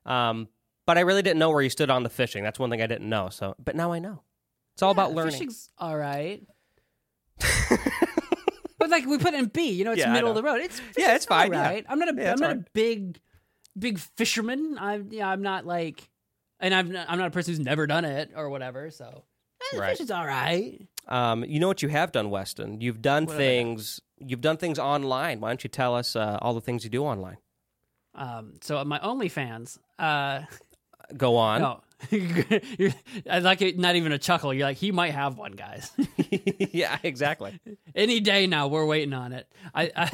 [0.06, 0.48] Um,
[0.86, 2.44] but I really didn't know where you stood on the fishing.
[2.44, 3.30] That's one thing I didn't know.
[3.30, 4.22] So, but now I know.
[4.76, 5.34] It's all about learning.
[5.34, 6.44] Fishing's all right.
[8.78, 10.62] but like we put in B, you know, it's Yeah, middle of the road.
[10.62, 11.68] It's Yeah, it's fine, All yeah.
[11.68, 11.86] right.
[11.90, 13.20] I'm not a Yeah, am not a big
[13.78, 14.78] big fisherman.
[14.80, 16.10] I'm yeah, I'm not like
[16.60, 18.90] and I'm not, I'm not a person who's never done it or whatever.
[18.92, 19.24] So
[19.74, 19.92] the Right.
[19.92, 20.80] fish is all right.
[21.08, 22.82] Um, you know what you have done, Weston?
[22.82, 23.48] You've done What have I done?
[23.66, 24.02] things.
[24.20, 25.40] You've done things online.
[25.42, 27.38] Why don't you tell us uh, all the things you do online?
[28.16, 30.42] Um, so my OnlyFans, uh,
[31.18, 31.62] Go on.
[31.62, 32.92] no, You're,
[33.30, 33.78] I like it.
[33.78, 34.54] Not even a chuckle.
[34.54, 35.92] You're like, he might have one, guys.
[36.72, 37.60] yeah, exactly.
[37.94, 39.48] Any day now, we're waiting on it.
[39.74, 40.12] I, I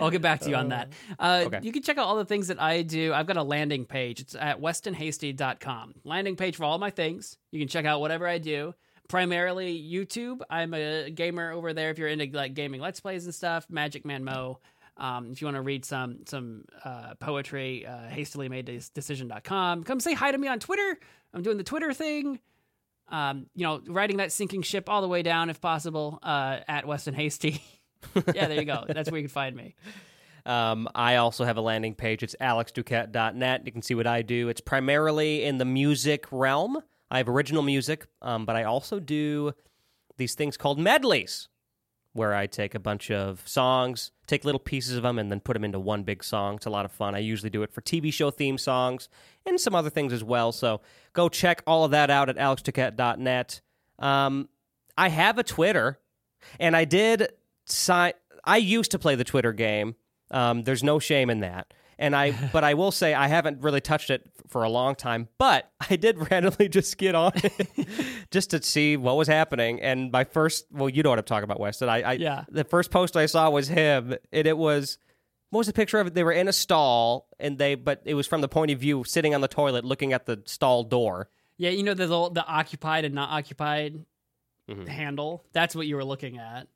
[0.00, 0.92] I'll get back to you on that.
[1.18, 1.60] Uh, okay.
[1.62, 3.12] You can check out all the things that I do.
[3.12, 4.20] I've got a landing page.
[4.20, 5.94] It's at westonhasty.com.
[6.04, 7.36] Landing page for all my things.
[7.50, 8.74] You can check out whatever I do.
[9.08, 10.40] Primarily YouTube.
[10.48, 11.90] I'm a gamer over there.
[11.90, 14.60] If you're into like gaming let's plays and stuff, Magic Man Mo.
[14.96, 19.84] Um, if you want to read some some uh, poetry, uh, hastily made decision.com.
[19.84, 20.98] Come say hi to me on Twitter.
[21.34, 22.38] I'm doing the Twitter thing.
[23.08, 26.86] Um, you know, riding that sinking ship all the way down if possible uh, at
[26.86, 27.62] Weston Hasty.
[28.34, 28.84] yeah, there you go.
[28.88, 29.74] That's where you can find me.
[30.46, 32.22] Um, I also have a landing page.
[32.22, 33.62] It's alexduquette.net.
[33.64, 34.48] You can see what I do.
[34.48, 36.82] It's primarily in the music realm.
[37.10, 39.52] I have original music, um, but I also do
[40.16, 41.48] these things called medleys,
[42.12, 45.54] where I take a bunch of songs, take little pieces of them, and then put
[45.54, 46.56] them into one big song.
[46.56, 47.14] It's a lot of fun.
[47.14, 49.08] I usually do it for TV show theme songs
[49.46, 50.52] and some other things as well.
[50.52, 50.80] So
[51.12, 53.60] go check all of that out at alexduquette.net.
[53.98, 54.48] Um,
[54.96, 55.98] I have a Twitter,
[56.60, 57.28] and I did
[57.66, 58.12] sign.
[58.44, 59.94] I used to play the Twitter game.
[60.30, 61.72] Um, there's no shame in that.
[61.98, 65.28] And I, but I will say I haven't really touched it for a long time.
[65.38, 67.68] But I did randomly just get on it
[68.30, 69.80] just to see what was happening.
[69.80, 71.88] And my first, well, you know what I'm talking about, Weston.
[71.88, 72.44] I, I Yeah.
[72.48, 74.98] The first post I saw was him, and it was
[75.50, 76.14] what was the picture of it?
[76.14, 79.04] They were in a stall, and they, but it was from the point of view
[79.04, 81.28] sitting on the toilet, looking at the stall door.
[81.58, 84.04] Yeah, you know the the, the occupied and not occupied
[84.68, 84.88] Mhm.
[84.88, 85.44] handle.
[85.52, 86.66] That's what you were looking at.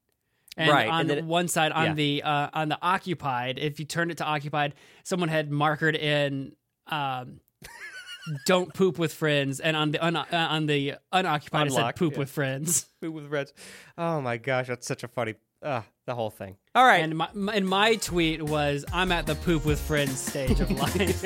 [0.59, 1.94] And Right, on and then one side, on yeah.
[1.94, 4.74] the uh, on the occupied, if you turned it to occupied,
[5.05, 6.56] someone had markered in
[6.89, 7.39] um,
[8.47, 12.14] "Don't poop with friends," and on the un- uh, on the unoccupied, it said "Poop
[12.14, 12.18] yeah.
[12.18, 13.52] with friends." Food with Reds.
[13.97, 16.56] Oh my gosh, that's such a funny, uh, the whole thing.
[16.74, 17.05] All right.
[17.05, 20.70] And my, my and my tweet was, "I'm at the poop with friends stage of
[20.72, 21.22] life.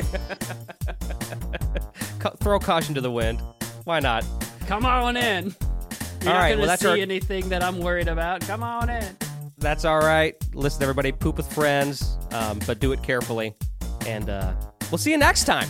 [2.41, 3.41] Throw caution to the wind.
[3.85, 4.27] Why not?
[4.67, 5.55] Come on in."
[6.25, 8.41] You're All not well, that's see our- anything that I'm worried about.
[8.43, 9.05] Come on in.
[9.59, 10.35] That's all right.
[10.55, 13.55] Listen, everybody, poop with friends, um, but do it carefully.
[14.07, 14.55] And uh,
[14.91, 15.69] we'll see you next time.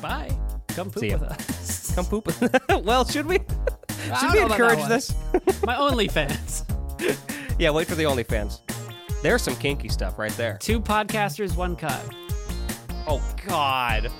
[0.00, 0.30] Bye.
[0.68, 1.92] Come poop with us.
[1.94, 2.32] Come poop.
[2.84, 3.38] well, should we?
[4.20, 5.12] Should we encourage this?
[5.64, 6.64] My OnlyFans.
[7.58, 8.60] yeah, wait for the OnlyFans.
[9.22, 10.56] There's some kinky stuff right there.
[10.60, 12.02] Two podcasters, one cut.
[13.06, 14.10] Oh God.